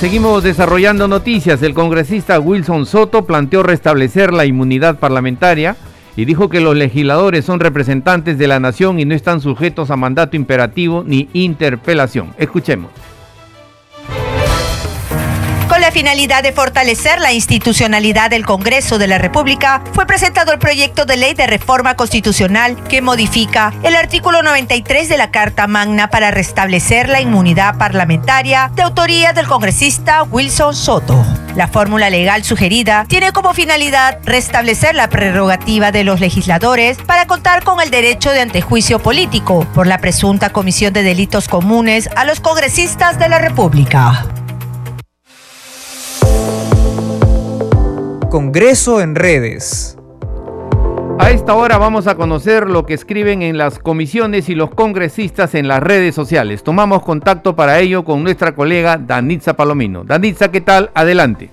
Seguimos 0.00 0.42
desarrollando 0.42 1.08
noticias. 1.08 1.62
El 1.62 1.72
congresista 1.72 2.38
Wilson 2.38 2.84
Soto 2.84 3.24
planteó 3.24 3.62
restablecer 3.62 4.30
la 4.30 4.44
inmunidad 4.44 4.98
parlamentaria 4.98 5.74
y 6.16 6.26
dijo 6.26 6.50
que 6.50 6.60
los 6.60 6.76
legisladores 6.76 7.46
son 7.46 7.60
representantes 7.60 8.36
de 8.36 8.46
la 8.46 8.60
nación 8.60 9.00
y 9.00 9.06
no 9.06 9.14
están 9.14 9.40
sujetos 9.40 9.90
a 9.90 9.96
mandato 9.96 10.36
imperativo 10.36 11.02
ni 11.02 11.30
interpelación. 11.32 12.34
Escuchemos. 12.36 12.90
Con 15.68 15.80
la 15.80 15.90
finalidad 15.90 16.44
de 16.44 16.52
fortalecer 16.52 17.20
la 17.20 17.32
institucionalidad 17.32 18.30
del 18.30 18.46
Congreso 18.46 18.98
de 18.98 19.08
la 19.08 19.18
República, 19.18 19.82
fue 19.92 20.06
presentado 20.06 20.52
el 20.52 20.60
proyecto 20.60 21.06
de 21.06 21.16
ley 21.16 21.34
de 21.34 21.48
reforma 21.48 21.96
constitucional 21.96 22.82
que 22.84 23.02
modifica 23.02 23.74
el 23.82 23.96
artículo 23.96 24.42
93 24.44 25.08
de 25.08 25.18
la 25.18 25.32
Carta 25.32 25.66
Magna 25.66 26.08
para 26.08 26.30
restablecer 26.30 27.08
la 27.08 27.20
inmunidad 27.20 27.78
parlamentaria 27.78 28.70
de 28.76 28.82
autoría 28.82 29.32
del 29.32 29.48
congresista 29.48 30.22
Wilson 30.22 30.74
Soto. 30.74 31.26
La 31.56 31.66
fórmula 31.66 32.10
legal 32.10 32.44
sugerida 32.44 33.04
tiene 33.08 33.32
como 33.32 33.52
finalidad 33.52 34.20
restablecer 34.24 34.94
la 34.94 35.08
prerrogativa 35.08 35.90
de 35.90 36.04
los 36.04 36.20
legisladores 36.20 36.96
para 36.98 37.26
contar 37.26 37.64
con 37.64 37.80
el 37.80 37.90
derecho 37.90 38.30
de 38.30 38.40
antejuicio 38.40 39.00
político 39.00 39.66
por 39.74 39.88
la 39.88 39.98
presunta 39.98 40.50
comisión 40.50 40.92
de 40.92 41.02
delitos 41.02 41.48
comunes 41.48 42.08
a 42.14 42.24
los 42.24 42.38
congresistas 42.38 43.18
de 43.18 43.28
la 43.28 43.40
República. 43.40 44.26
Congreso 48.36 49.00
en 49.00 49.14
redes. 49.14 49.96
A 51.18 51.30
esta 51.30 51.54
hora 51.54 51.78
vamos 51.78 52.06
a 52.06 52.16
conocer 52.16 52.68
lo 52.68 52.84
que 52.84 52.92
escriben 52.92 53.40
en 53.40 53.56
las 53.56 53.78
comisiones 53.78 54.50
y 54.50 54.54
los 54.54 54.68
congresistas 54.74 55.54
en 55.54 55.68
las 55.68 55.82
redes 55.82 56.14
sociales. 56.14 56.62
Tomamos 56.62 57.02
contacto 57.02 57.56
para 57.56 57.80
ello 57.80 58.04
con 58.04 58.22
nuestra 58.22 58.54
colega 58.54 58.98
Danitza 58.98 59.54
Palomino. 59.54 60.04
Danitza, 60.04 60.50
¿qué 60.50 60.60
tal? 60.60 60.90
Adelante. 60.92 61.48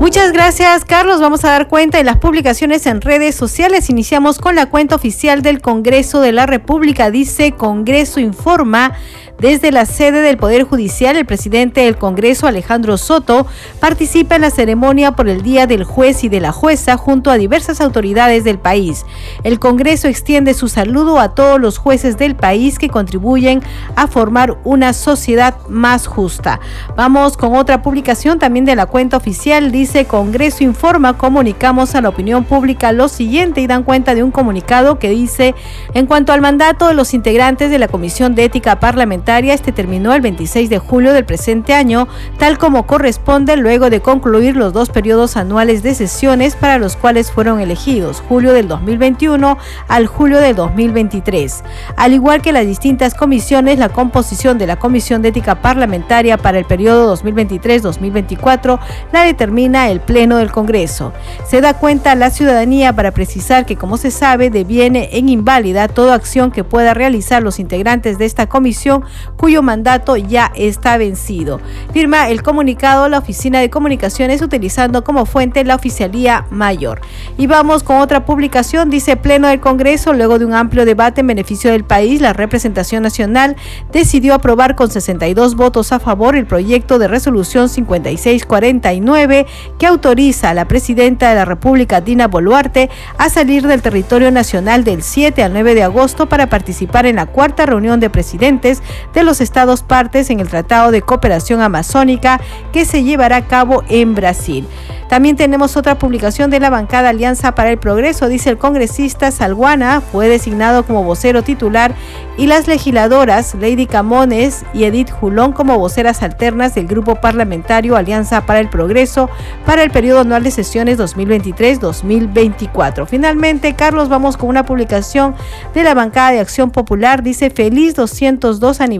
Muchas 0.00 0.32
gracias, 0.32 0.84
Carlos. 0.84 1.20
Vamos 1.20 1.44
a 1.44 1.50
dar 1.50 1.68
cuenta 1.68 1.98
de 1.98 2.04
las 2.04 2.16
publicaciones 2.16 2.86
en 2.86 3.00
redes 3.00 3.34
sociales. 3.34 3.90
Iniciamos 3.90 4.38
con 4.38 4.56
la 4.56 4.66
cuenta 4.66 4.96
oficial 4.96 5.42
del 5.42 5.60
Congreso 5.60 6.20
de 6.20 6.32
la 6.32 6.46
República. 6.46 7.10
Dice 7.10 7.52
Congreso 7.52 8.18
Informa 8.18 8.94
desde 9.38 9.70
la 9.70 9.86
sede 9.86 10.20
del 10.20 10.36
Poder 10.36 10.64
Judicial, 10.64 11.16
el 11.16 11.24
presidente 11.24 11.82
del 11.82 11.96
Congreso, 11.96 12.48
Alejandro 12.48 12.96
Soto, 12.98 13.46
participa 13.78 14.34
en 14.34 14.42
la 14.42 14.50
ceremonia 14.50 15.12
por 15.12 15.28
el 15.28 15.42
Día 15.42 15.68
del 15.68 15.84
Juez 15.84 16.24
y 16.24 16.28
de 16.28 16.40
la 16.40 16.50
Jueza 16.50 16.96
junto 16.96 17.30
a 17.30 17.38
diversas 17.38 17.80
autoridades 17.80 18.42
del 18.42 18.58
país. 18.58 19.06
El 19.44 19.60
Congreso 19.60 20.08
extiende 20.08 20.54
su 20.54 20.68
saludo 20.68 21.20
a 21.20 21.34
todos 21.36 21.60
los 21.60 21.78
jueces 21.78 22.18
del 22.18 22.34
país 22.34 22.78
que 22.80 22.88
contribuyen 22.88 23.62
a 23.94 24.08
formar 24.08 24.58
una 24.64 24.92
sociedad 24.92 25.54
más 25.68 26.08
justa. 26.08 26.58
Vamos 26.96 27.36
con 27.36 27.54
otra 27.54 27.80
publicación 27.80 28.40
también 28.40 28.64
de 28.64 28.74
la 28.74 28.86
cuenta 28.86 29.16
oficial. 29.16 29.70
Dice 29.70 30.06
Congreso 30.06 30.64
informa, 30.64 31.16
comunicamos 31.16 31.94
a 31.94 32.00
la 32.00 32.08
opinión 32.08 32.42
pública 32.44 32.90
lo 32.90 33.06
siguiente 33.08 33.60
y 33.60 33.68
dan 33.68 33.84
cuenta 33.84 34.16
de 34.16 34.24
un 34.24 34.32
comunicado 34.32 34.98
que 34.98 35.10
dice, 35.10 35.54
en 35.94 36.06
cuanto 36.06 36.32
al 36.32 36.40
mandato 36.40 36.88
de 36.88 36.94
los 36.94 37.14
integrantes 37.14 37.70
de 37.70 37.78
la 37.78 37.86
Comisión 37.86 38.34
de 38.34 38.44
Ética 38.44 38.80
Parlamentaria, 38.80 39.27
este 39.28 39.72
terminó 39.72 40.14
el 40.14 40.22
26 40.22 40.70
de 40.70 40.78
julio 40.78 41.12
del 41.12 41.26
presente 41.26 41.74
año, 41.74 42.08
tal 42.38 42.56
como 42.56 42.86
corresponde 42.86 43.58
luego 43.58 43.90
de 43.90 44.00
concluir 44.00 44.56
los 44.56 44.72
dos 44.72 44.88
periodos 44.88 45.36
anuales 45.36 45.82
de 45.82 45.94
sesiones 45.94 46.56
para 46.56 46.78
los 46.78 46.96
cuales 46.96 47.30
fueron 47.30 47.60
elegidos, 47.60 48.22
julio 48.26 48.54
del 48.54 48.68
2021 48.68 49.58
al 49.86 50.06
julio 50.06 50.40
del 50.40 50.56
2023. 50.56 51.62
Al 51.96 52.14
igual 52.14 52.40
que 52.40 52.52
las 52.52 52.66
distintas 52.66 53.14
comisiones, 53.14 53.78
la 53.78 53.90
composición 53.90 54.56
de 54.56 54.66
la 54.66 54.78
Comisión 54.78 55.20
de 55.20 55.28
Ética 55.28 55.60
Parlamentaria 55.60 56.38
para 56.38 56.58
el 56.58 56.64
periodo 56.64 57.14
2023-2024 57.14 58.78
la 59.12 59.24
determina 59.24 59.90
el 59.90 60.00
Pleno 60.00 60.38
del 60.38 60.50
Congreso. 60.50 61.12
Se 61.46 61.60
da 61.60 61.74
cuenta 61.74 62.14
la 62.14 62.30
ciudadanía 62.30 62.94
para 62.94 63.10
precisar 63.10 63.66
que, 63.66 63.76
como 63.76 63.98
se 63.98 64.10
sabe, 64.10 64.48
deviene 64.48 65.10
en 65.12 65.28
inválida 65.28 65.86
toda 65.88 66.14
acción 66.14 66.50
que 66.50 66.64
pueda 66.64 66.94
realizar 66.94 67.42
los 67.42 67.58
integrantes 67.58 68.16
de 68.16 68.24
esta 68.24 68.46
comisión 68.46 69.04
cuyo 69.36 69.62
mandato 69.62 70.16
ya 70.16 70.52
está 70.54 70.96
vencido. 70.96 71.60
Firma 71.92 72.28
el 72.28 72.42
comunicado 72.42 73.08
la 73.08 73.18
Oficina 73.18 73.60
de 73.60 73.70
Comunicaciones 73.70 74.42
utilizando 74.42 75.04
como 75.04 75.26
fuente 75.26 75.64
la 75.64 75.74
Oficialía 75.74 76.46
Mayor. 76.50 77.00
Y 77.36 77.46
vamos 77.46 77.82
con 77.82 77.96
otra 77.96 78.24
publicación, 78.24 78.90
dice 78.90 79.16
Pleno 79.16 79.48
del 79.48 79.60
Congreso, 79.60 80.12
luego 80.12 80.38
de 80.38 80.44
un 80.44 80.54
amplio 80.54 80.84
debate 80.84 81.20
en 81.20 81.26
beneficio 81.26 81.70
del 81.70 81.84
país, 81.84 82.20
la 82.20 82.32
representación 82.32 83.02
nacional 83.02 83.56
decidió 83.92 84.34
aprobar 84.34 84.74
con 84.74 84.90
62 84.90 85.54
votos 85.54 85.92
a 85.92 85.98
favor 85.98 86.36
el 86.36 86.46
proyecto 86.46 86.98
de 86.98 87.08
resolución 87.08 87.68
5649 87.68 89.46
que 89.78 89.86
autoriza 89.86 90.50
a 90.50 90.54
la 90.54 90.68
presidenta 90.68 91.28
de 91.28 91.34
la 91.34 91.44
República, 91.44 92.00
Dina 92.00 92.28
Boluarte, 92.28 92.90
a 93.18 93.28
salir 93.28 93.66
del 93.66 93.82
territorio 93.82 94.30
nacional 94.30 94.84
del 94.84 95.02
7 95.02 95.42
al 95.42 95.52
9 95.52 95.74
de 95.74 95.82
agosto 95.82 96.28
para 96.28 96.48
participar 96.48 97.06
en 97.06 97.16
la 97.16 97.26
cuarta 97.26 97.66
reunión 97.66 98.00
de 98.00 98.10
presidentes 98.10 98.82
de 99.14 99.24
los 99.24 99.40
estados 99.40 99.82
partes 99.82 100.30
en 100.30 100.40
el 100.40 100.48
Tratado 100.48 100.90
de 100.90 101.02
Cooperación 101.02 101.60
Amazónica 101.60 102.40
que 102.72 102.84
se 102.84 103.02
llevará 103.02 103.36
a 103.36 103.46
cabo 103.46 103.82
en 103.88 104.14
Brasil. 104.14 104.66
También 105.08 105.36
tenemos 105.36 105.76
otra 105.78 105.98
publicación 105.98 106.50
de 106.50 106.60
la 106.60 106.68
bancada 106.68 107.08
Alianza 107.08 107.54
para 107.54 107.70
el 107.70 107.78
Progreso. 107.78 108.28
Dice 108.28 108.50
el 108.50 108.58
congresista 108.58 109.30
Salguana 109.30 110.02
fue 110.02 110.28
designado 110.28 110.84
como 110.84 111.02
vocero 111.02 111.42
titular 111.42 111.94
y 112.36 112.46
las 112.46 112.68
legisladoras 112.68 113.54
Lady 113.54 113.86
Camones 113.86 114.66
y 114.74 114.84
Edith 114.84 115.10
Julón 115.10 115.52
como 115.52 115.78
voceras 115.78 116.22
alternas 116.22 116.74
del 116.74 116.86
grupo 116.86 117.14
parlamentario 117.14 117.96
Alianza 117.96 118.44
para 118.44 118.60
el 118.60 118.68
Progreso 118.68 119.30
para 119.64 119.82
el 119.82 119.90
periodo 119.90 120.20
anual 120.20 120.42
de 120.42 120.50
sesiones 120.50 120.98
2023-2024. 120.98 123.06
Finalmente, 123.06 123.74
Carlos, 123.74 124.10
vamos 124.10 124.36
con 124.36 124.50
una 124.50 124.66
publicación 124.66 125.34
de 125.72 125.84
la 125.84 125.94
bancada 125.94 126.32
de 126.32 126.40
Acción 126.40 126.70
Popular. 126.70 127.22
Dice 127.22 127.48
feliz 127.48 127.94
202 127.94 128.82
aniversario 128.82 128.97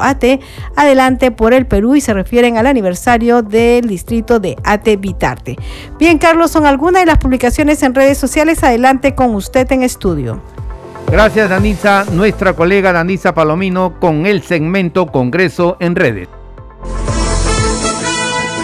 AT, 0.00 0.24
adelante 0.76 1.30
por 1.30 1.54
el 1.54 1.66
Perú 1.66 1.94
y 1.96 2.00
se 2.00 2.14
refieren 2.14 2.56
al 2.58 2.66
aniversario 2.66 3.42
del 3.42 3.86
distrito 3.86 4.40
de 4.40 4.56
AT 4.64 4.88
Vitarte. 4.98 5.56
Bien, 5.98 6.18
Carlos, 6.18 6.50
son 6.50 6.66
algunas 6.66 7.02
de 7.02 7.06
las 7.06 7.18
publicaciones 7.18 7.82
en 7.82 7.94
redes 7.94 8.18
sociales. 8.18 8.62
Adelante 8.62 9.14
con 9.14 9.34
usted 9.34 9.70
en 9.72 9.82
estudio. 9.82 10.40
Gracias, 11.10 11.48
Danisa. 11.48 12.04
Nuestra 12.12 12.54
colega 12.54 12.92
Danisa 12.92 13.34
Palomino 13.34 13.98
con 14.00 14.26
el 14.26 14.42
segmento 14.42 15.06
Congreso 15.06 15.76
en 15.80 15.94
redes. 15.96 16.28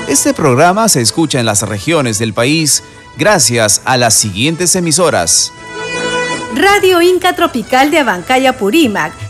Este 0.09 0.35
programa 0.35 0.89
se 0.89 1.01
escucha 1.01 1.39
en 1.39 1.47
las 1.47 1.63
regiones 1.63 2.19
del 2.19 2.35
país 2.35 2.83
gracias 3.17 3.83
a 3.85 3.97
las 3.97 4.15
siguientes 4.15 4.75
emisoras. 4.75 5.53
Radio 6.57 7.01
Inca 7.01 7.37
Tropical 7.37 7.93
de 7.93 8.01
Abancaya 8.01 8.59
Purímac, 8.59 9.13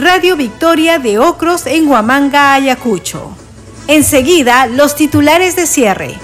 Radio 0.00 0.36
Victoria 0.36 0.98
de 0.98 1.18
Ocros 1.18 1.66
en 1.66 1.86
Huamanga, 1.86 2.54
Ayacucho. 2.54 3.36
Enseguida, 3.88 4.66
los 4.66 4.96
titulares 4.96 5.54
de 5.54 5.66
cierre. 5.66 6.14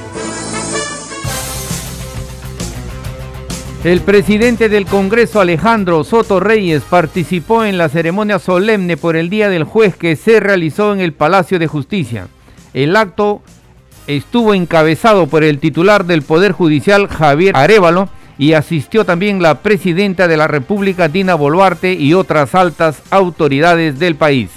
El 3.85 4.01
presidente 4.01 4.69
del 4.69 4.87
Congreso, 4.87 5.41
Alejandro 5.41 6.03
Soto 6.03 6.41
Reyes, 6.41 6.83
participó 6.83 7.65
en 7.65 7.77
la 7.77 7.89
ceremonia 7.89 8.39
solemne 8.39 8.97
por 8.97 9.17
el 9.17 9.29
Día 9.29 9.51
del 9.51 9.65
Juez 9.65 9.95
que 9.97 10.17
se 10.17 10.41
realizó 10.41 10.95
en 10.95 11.01
el 11.01 11.13
Palacio 11.13 11.59
de 11.59 11.67
Justicia. 11.67 12.29
El 12.73 12.97
acto 12.97 13.43
estuvo 14.07 14.55
encabezado 14.55 15.27
por 15.27 15.45
el 15.45 15.59
titular 15.59 16.07
del 16.07 16.23
Poder 16.23 16.53
Judicial, 16.53 17.07
Javier 17.07 17.55
Arevalo, 17.55 18.09
y 18.39 18.53
asistió 18.53 19.05
también 19.05 19.43
la 19.43 19.57
presidenta 19.57 20.29
de 20.29 20.37
la 20.37 20.47
República, 20.47 21.09
Dina 21.09 21.35
Boluarte, 21.35 21.95
y 21.95 22.15
otras 22.15 22.55
altas 22.55 23.03
autoridades 23.11 23.99
del 23.99 24.15
país. 24.15 24.51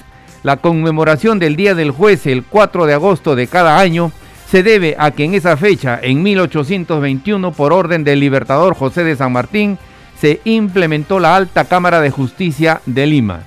La 0.44 0.58
conmemoración 0.58 1.40
del 1.40 1.56
Día 1.56 1.74
del 1.74 1.92
Juez, 1.92 2.28
el 2.28 2.44
4 2.44 2.86
de 2.86 2.94
agosto 2.94 3.36
de 3.36 3.48
cada 3.48 3.80
año, 3.80 4.12
se 4.50 4.64
debe 4.64 4.96
a 5.00 5.12
que 5.12 5.24
en 5.24 5.34
esa 5.34 5.58
fecha, 5.58 6.00
en 6.02 6.22
1821, 6.22 7.52
por 7.54 7.74
orden 7.74 8.04
del 8.04 8.20
libertador 8.20 8.76
José 8.76 9.04
de 9.04 9.16
San 9.16 9.32
Martín, 9.32 9.80
se 10.20 10.42
implementó 10.44 11.20
la 11.20 11.36
Alta 11.36 11.66
Cámara 11.66 12.02
de 12.02 12.12
Justicia 12.12 12.82
de 12.86 13.08
Lima. 13.08 13.44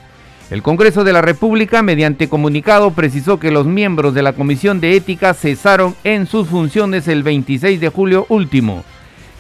El 0.51 0.63
Congreso 0.63 1.05
de 1.05 1.13
la 1.13 1.23
República, 1.23 1.83
mediante 1.83 2.29
comunicado, 2.29 2.91
precisó 2.91 3.39
que 3.39 3.51
los 3.51 3.67
miembros 3.67 4.15
de 4.15 4.23
la 4.23 4.33
Comisión 4.33 4.81
de 4.81 4.97
Ética 4.97 5.35
cesaron 5.35 5.95
en 6.05 6.27
sus 6.27 6.49
funciones 6.49 7.07
el 7.07 7.23
26 7.23 7.81
de 7.81 7.89
julio 7.89 8.27
último 8.29 8.85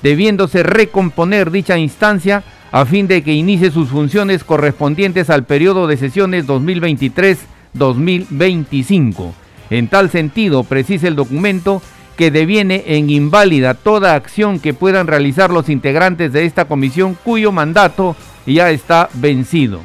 debiéndose 0.05 0.63
recomponer 0.63 1.51
dicha 1.51 1.77
instancia 1.79 2.45
a 2.71 2.85
fin 2.85 3.09
de 3.09 3.25
que 3.25 3.33
inicie 3.33 3.71
sus 3.71 3.89
funciones 3.89 4.45
correspondientes 4.45 5.31
al 5.31 5.45
periodo 5.45 5.87
de 5.87 5.97
sesiones 5.97 6.47
2023-2025. 6.47 9.33
En 9.71 9.89
tal 9.89 10.11
sentido, 10.11 10.63
precisa 10.63 11.09
el 11.09 11.17
documento 11.17 11.81
que 12.19 12.31
deviene 12.31 12.85
en 12.87 13.09
inválida 13.09 13.73
toda 13.73 14.15
acción 14.15 14.61
que 14.61 14.75
puedan 14.75 15.07
realizar 15.07 15.51
los 15.51 15.71
integrantes 15.71 16.35
de 16.35 16.45
esta 16.45 16.67
comisión 16.67 17.17
cuyo 17.25 17.51
mandato 17.51 18.15
ya 18.47 18.71
está 18.71 19.09
vencido. 19.15 19.81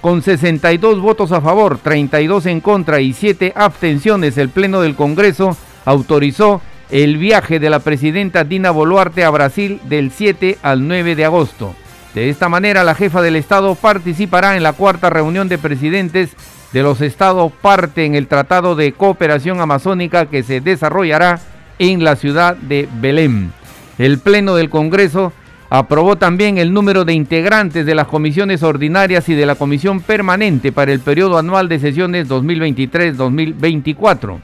Con 0.00 0.22
62 0.22 1.00
votos 1.00 1.30
a 1.30 1.42
favor, 1.42 1.76
32 1.76 2.46
en 2.46 2.62
contra 2.62 3.02
y 3.02 3.12
7 3.12 3.52
abstenciones, 3.54 4.38
el 4.38 4.48
Pleno 4.48 4.80
del 4.80 4.94
Congreso 4.94 5.58
autorizó 5.84 6.62
el 6.90 7.18
viaje 7.18 7.60
de 7.60 7.70
la 7.70 7.80
presidenta 7.80 8.44
Dina 8.44 8.70
Boluarte 8.70 9.24
a 9.24 9.30
Brasil 9.30 9.80
del 9.84 10.10
7 10.10 10.58
al 10.62 10.88
9 10.88 11.16
de 11.16 11.24
agosto. 11.24 11.74
De 12.14 12.30
esta 12.30 12.48
manera, 12.48 12.84
la 12.84 12.94
jefa 12.94 13.20
del 13.20 13.36
Estado 13.36 13.74
participará 13.74 14.56
en 14.56 14.62
la 14.62 14.72
cuarta 14.72 15.10
reunión 15.10 15.48
de 15.48 15.58
presidentes 15.58 16.30
de 16.72 16.82
los 16.82 17.00
estados 17.00 17.52
parte 17.52 18.04
en 18.04 18.14
el 18.14 18.26
Tratado 18.26 18.74
de 18.74 18.92
Cooperación 18.92 19.60
Amazónica 19.60 20.26
que 20.26 20.42
se 20.42 20.60
desarrollará 20.60 21.40
en 21.78 22.04
la 22.04 22.16
ciudad 22.16 22.56
de 22.56 22.88
Belém. 23.00 23.50
El 23.98 24.18
Pleno 24.18 24.54
del 24.54 24.70
Congreso 24.70 25.32
aprobó 25.70 26.16
también 26.16 26.58
el 26.58 26.72
número 26.72 27.04
de 27.04 27.12
integrantes 27.12 27.84
de 27.84 27.94
las 27.94 28.06
comisiones 28.06 28.62
ordinarias 28.62 29.28
y 29.28 29.34
de 29.34 29.46
la 29.46 29.54
comisión 29.54 30.00
permanente 30.00 30.72
para 30.72 30.92
el 30.92 31.00
periodo 31.00 31.38
anual 31.38 31.68
de 31.68 31.78
sesiones 31.78 32.28
2023-2024. 32.28 34.40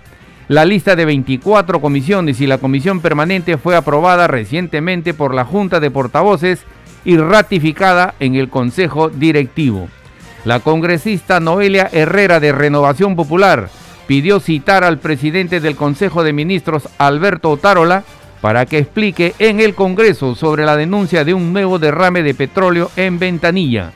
La 0.48 0.66
lista 0.66 0.94
de 0.94 1.06
24 1.06 1.80
comisiones 1.80 2.38
y 2.42 2.46
la 2.46 2.58
comisión 2.58 3.00
permanente 3.00 3.56
fue 3.56 3.76
aprobada 3.76 4.26
recientemente 4.26 5.14
por 5.14 5.34
la 5.34 5.46
Junta 5.46 5.80
de 5.80 5.90
Portavoces 5.90 6.64
y 7.04 7.16
ratificada 7.16 8.14
en 8.20 8.34
el 8.34 8.50
Consejo 8.50 9.08
Directivo. 9.08 9.88
La 10.44 10.60
congresista 10.60 11.40
Noelia 11.40 11.88
Herrera 11.90 12.40
de 12.40 12.52
Renovación 12.52 13.16
Popular 13.16 13.70
pidió 14.06 14.38
citar 14.38 14.84
al 14.84 14.98
presidente 14.98 15.60
del 15.60 15.76
Consejo 15.76 16.22
de 16.22 16.34
Ministros, 16.34 16.90
Alberto 16.98 17.50
Otárola, 17.50 18.04
para 18.42 18.66
que 18.66 18.76
explique 18.76 19.34
en 19.38 19.60
el 19.60 19.74
Congreso 19.74 20.34
sobre 20.34 20.66
la 20.66 20.76
denuncia 20.76 21.24
de 21.24 21.32
un 21.32 21.54
nuevo 21.54 21.78
derrame 21.78 22.22
de 22.22 22.34
petróleo 22.34 22.90
en 22.96 23.18
Ventanilla. 23.18 23.92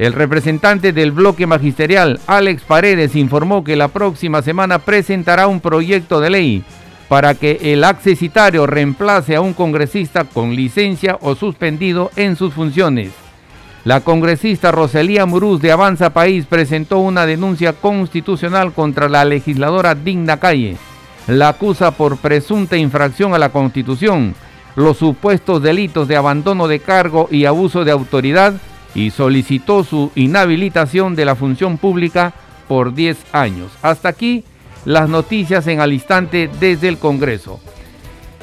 El 0.00 0.14
representante 0.14 0.94
del 0.94 1.12
bloque 1.12 1.46
magisterial, 1.46 2.20
Alex 2.26 2.62
Paredes, 2.62 3.14
informó 3.16 3.62
que 3.62 3.76
la 3.76 3.88
próxima 3.88 4.40
semana 4.40 4.78
presentará 4.78 5.46
un 5.46 5.60
proyecto 5.60 6.20
de 6.20 6.30
ley 6.30 6.64
para 7.10 7.34
que 7.34 7.58
el 7.60 7.84
accesitario 7.84 8.66
reemplace 8.66 9.36
a 9.36 9.42
un 9.42 9.52
congresista 9.52 10.24
con 10.24 10.56
licencia 10.56 11.18
o 11.20 11.34
suspendido 11.34 12.10
en 12.16 12.36
sus 12.36 12.54
funciones. 12.54 13.10
La 13.84 14.00
congresista 14.00 14.72
Roselía 14.72 15.26
Muruz 15.26 15.60
de 15.60 15.70
Avanza 15.70 16.14
País 16.14 16.46
presentó 16.48 17.00
una 17.00 17.26
denuncia 17.26 17.74
constitucional 17.74 18.72
contra 18.72 19.06
la 19.06 19.26
legisladora 19.26 19.94
Digna 19.94 20.38
Calle. 20.38 20.78
La 21.26 21.50
acusa 21.50 21.90
por 21.90 22.16
presunta 22.16 22.78
infracción 22.78 23.34
a 23.34 23.38
la 23.38 23.50
Constitución, 23.50 24.34
los 24.76 24.96
supuestos 24.96 25.62
delitos 25.62 26.08
de 26.08 26.16
abandono 26.16 26.68
de 26.68 26.78
cargo 26.78 27.28
y 27.30 27.44
abuso 27.44 27.84
de 27.84 27.90
autoridad 27.90 28.54
y 28.94 29.10
solicitó 29.10 29.84
su 29.84 30.10
inhabilitación 30.14 31.14
de 31.14 31.24
la 31.24 31.36
función 31.36 31.78
pública 31.78 32.32
por 32.68 32.94
10 32.94 33.18
años. 33.32 33.70
Hasta 33.82 34.08
aquí 34.08 34.44
las 34.84 35.08
noticias 35.08 35.66
en 35.66 35.80
al 35.80 35.92
instante 35.92 36.50
desde 36.60 36.88
el 36.88 36.98
Congreso. 36.98 37.60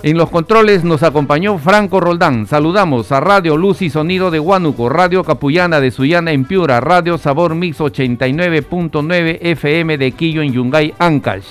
En 0.03 0.15
los 0.15 0.29
controles 0.29 0.83
nos 0.83 1.01
acompañó 1.01 1.57
Franco 1.57 1.99
Roldán. 1.99 2.45
Saludamos 2.45 3.11
a 3.11 3.19
Radio 3.19 3.57
Luz 3.57 3.81
y 3.81 3.89
Sonido 3.89 4.29
de 4.29 4.39
Huánuco, 4.39 4.89
Radio 4.89 5.23
Capullana 5.23 5.79
de 5.79 5.89
Sullana 5.89 6.31
en 6.31 6.45
Piura, 6.45 6.79
Radio 6.79 7.17
Sabor 7.17 7.55
Mix 7.55 7.79
89.9 7.79 9.39
FM 9.41 9.97
de 9.97 10.11
Quillo 10.11 10.43
en 10.43 10.53
Yungay, 10.53 10.93
Ancash. 10.99 11.45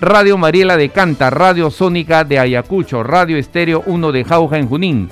Radio 0.00 0.38
Mariela 0.38 0.76
de 0.76 0.90
Canta, 0.90 1.30
Radio 1.30 1.70
Sónica 1.70 2.24
de 2.24 2.38
Ayacucho, 2.38 3.02
Radio 3.02 3.36
Estéreo 3.36 3.82
1 3.86 4.12
de 4.12 4.24
Jauja 4.24 4.58
en 4.58 4.68
Junín, 4.68 5.10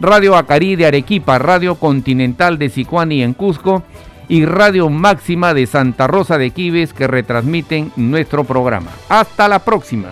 Radio 0.00 0.36
Acarí 0.36 0.76
de 0.76 0.86
Arequipa, 0.86 1.38
Radio 1.38 1.74
Continental 1.74 2.58
de 2.58 2.70
Sicuani 2.70 3.22
en 3.22 3.34
Cusco 3.34 3.82
y 4.28 4.44
Radio 4.44 4.90
Máxima 4.90 5.54
de 5.54 5.66
Santa 5.66 6.06
Rosa 6.06 6.38
de 6.38 6.50
Quives 6.50 6.92
que 6.92 7.06
retransmiten 7.06 7.92
nuestro 7.96 8.44
programa. 8.44 8.90
Hasta 9.08 9.48
la 9.48 9.58
próxima. 9.60 10.08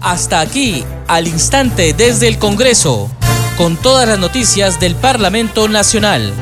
Hasta 0.00 0.40
aquí, 0.40 0.84
al 1.08 1.26
instante 1.26 1.92
desde 1.92 2.28
el 2.28 2.38
Congreso, 2.38 3.10
con 3.58 3.76
todas 3.76 4.08
las 4.08 4.18
noticias 4.18 4.78
del 4.78 4.94
Parlamento 4.94 5.68
Nacional. 5.68 6.32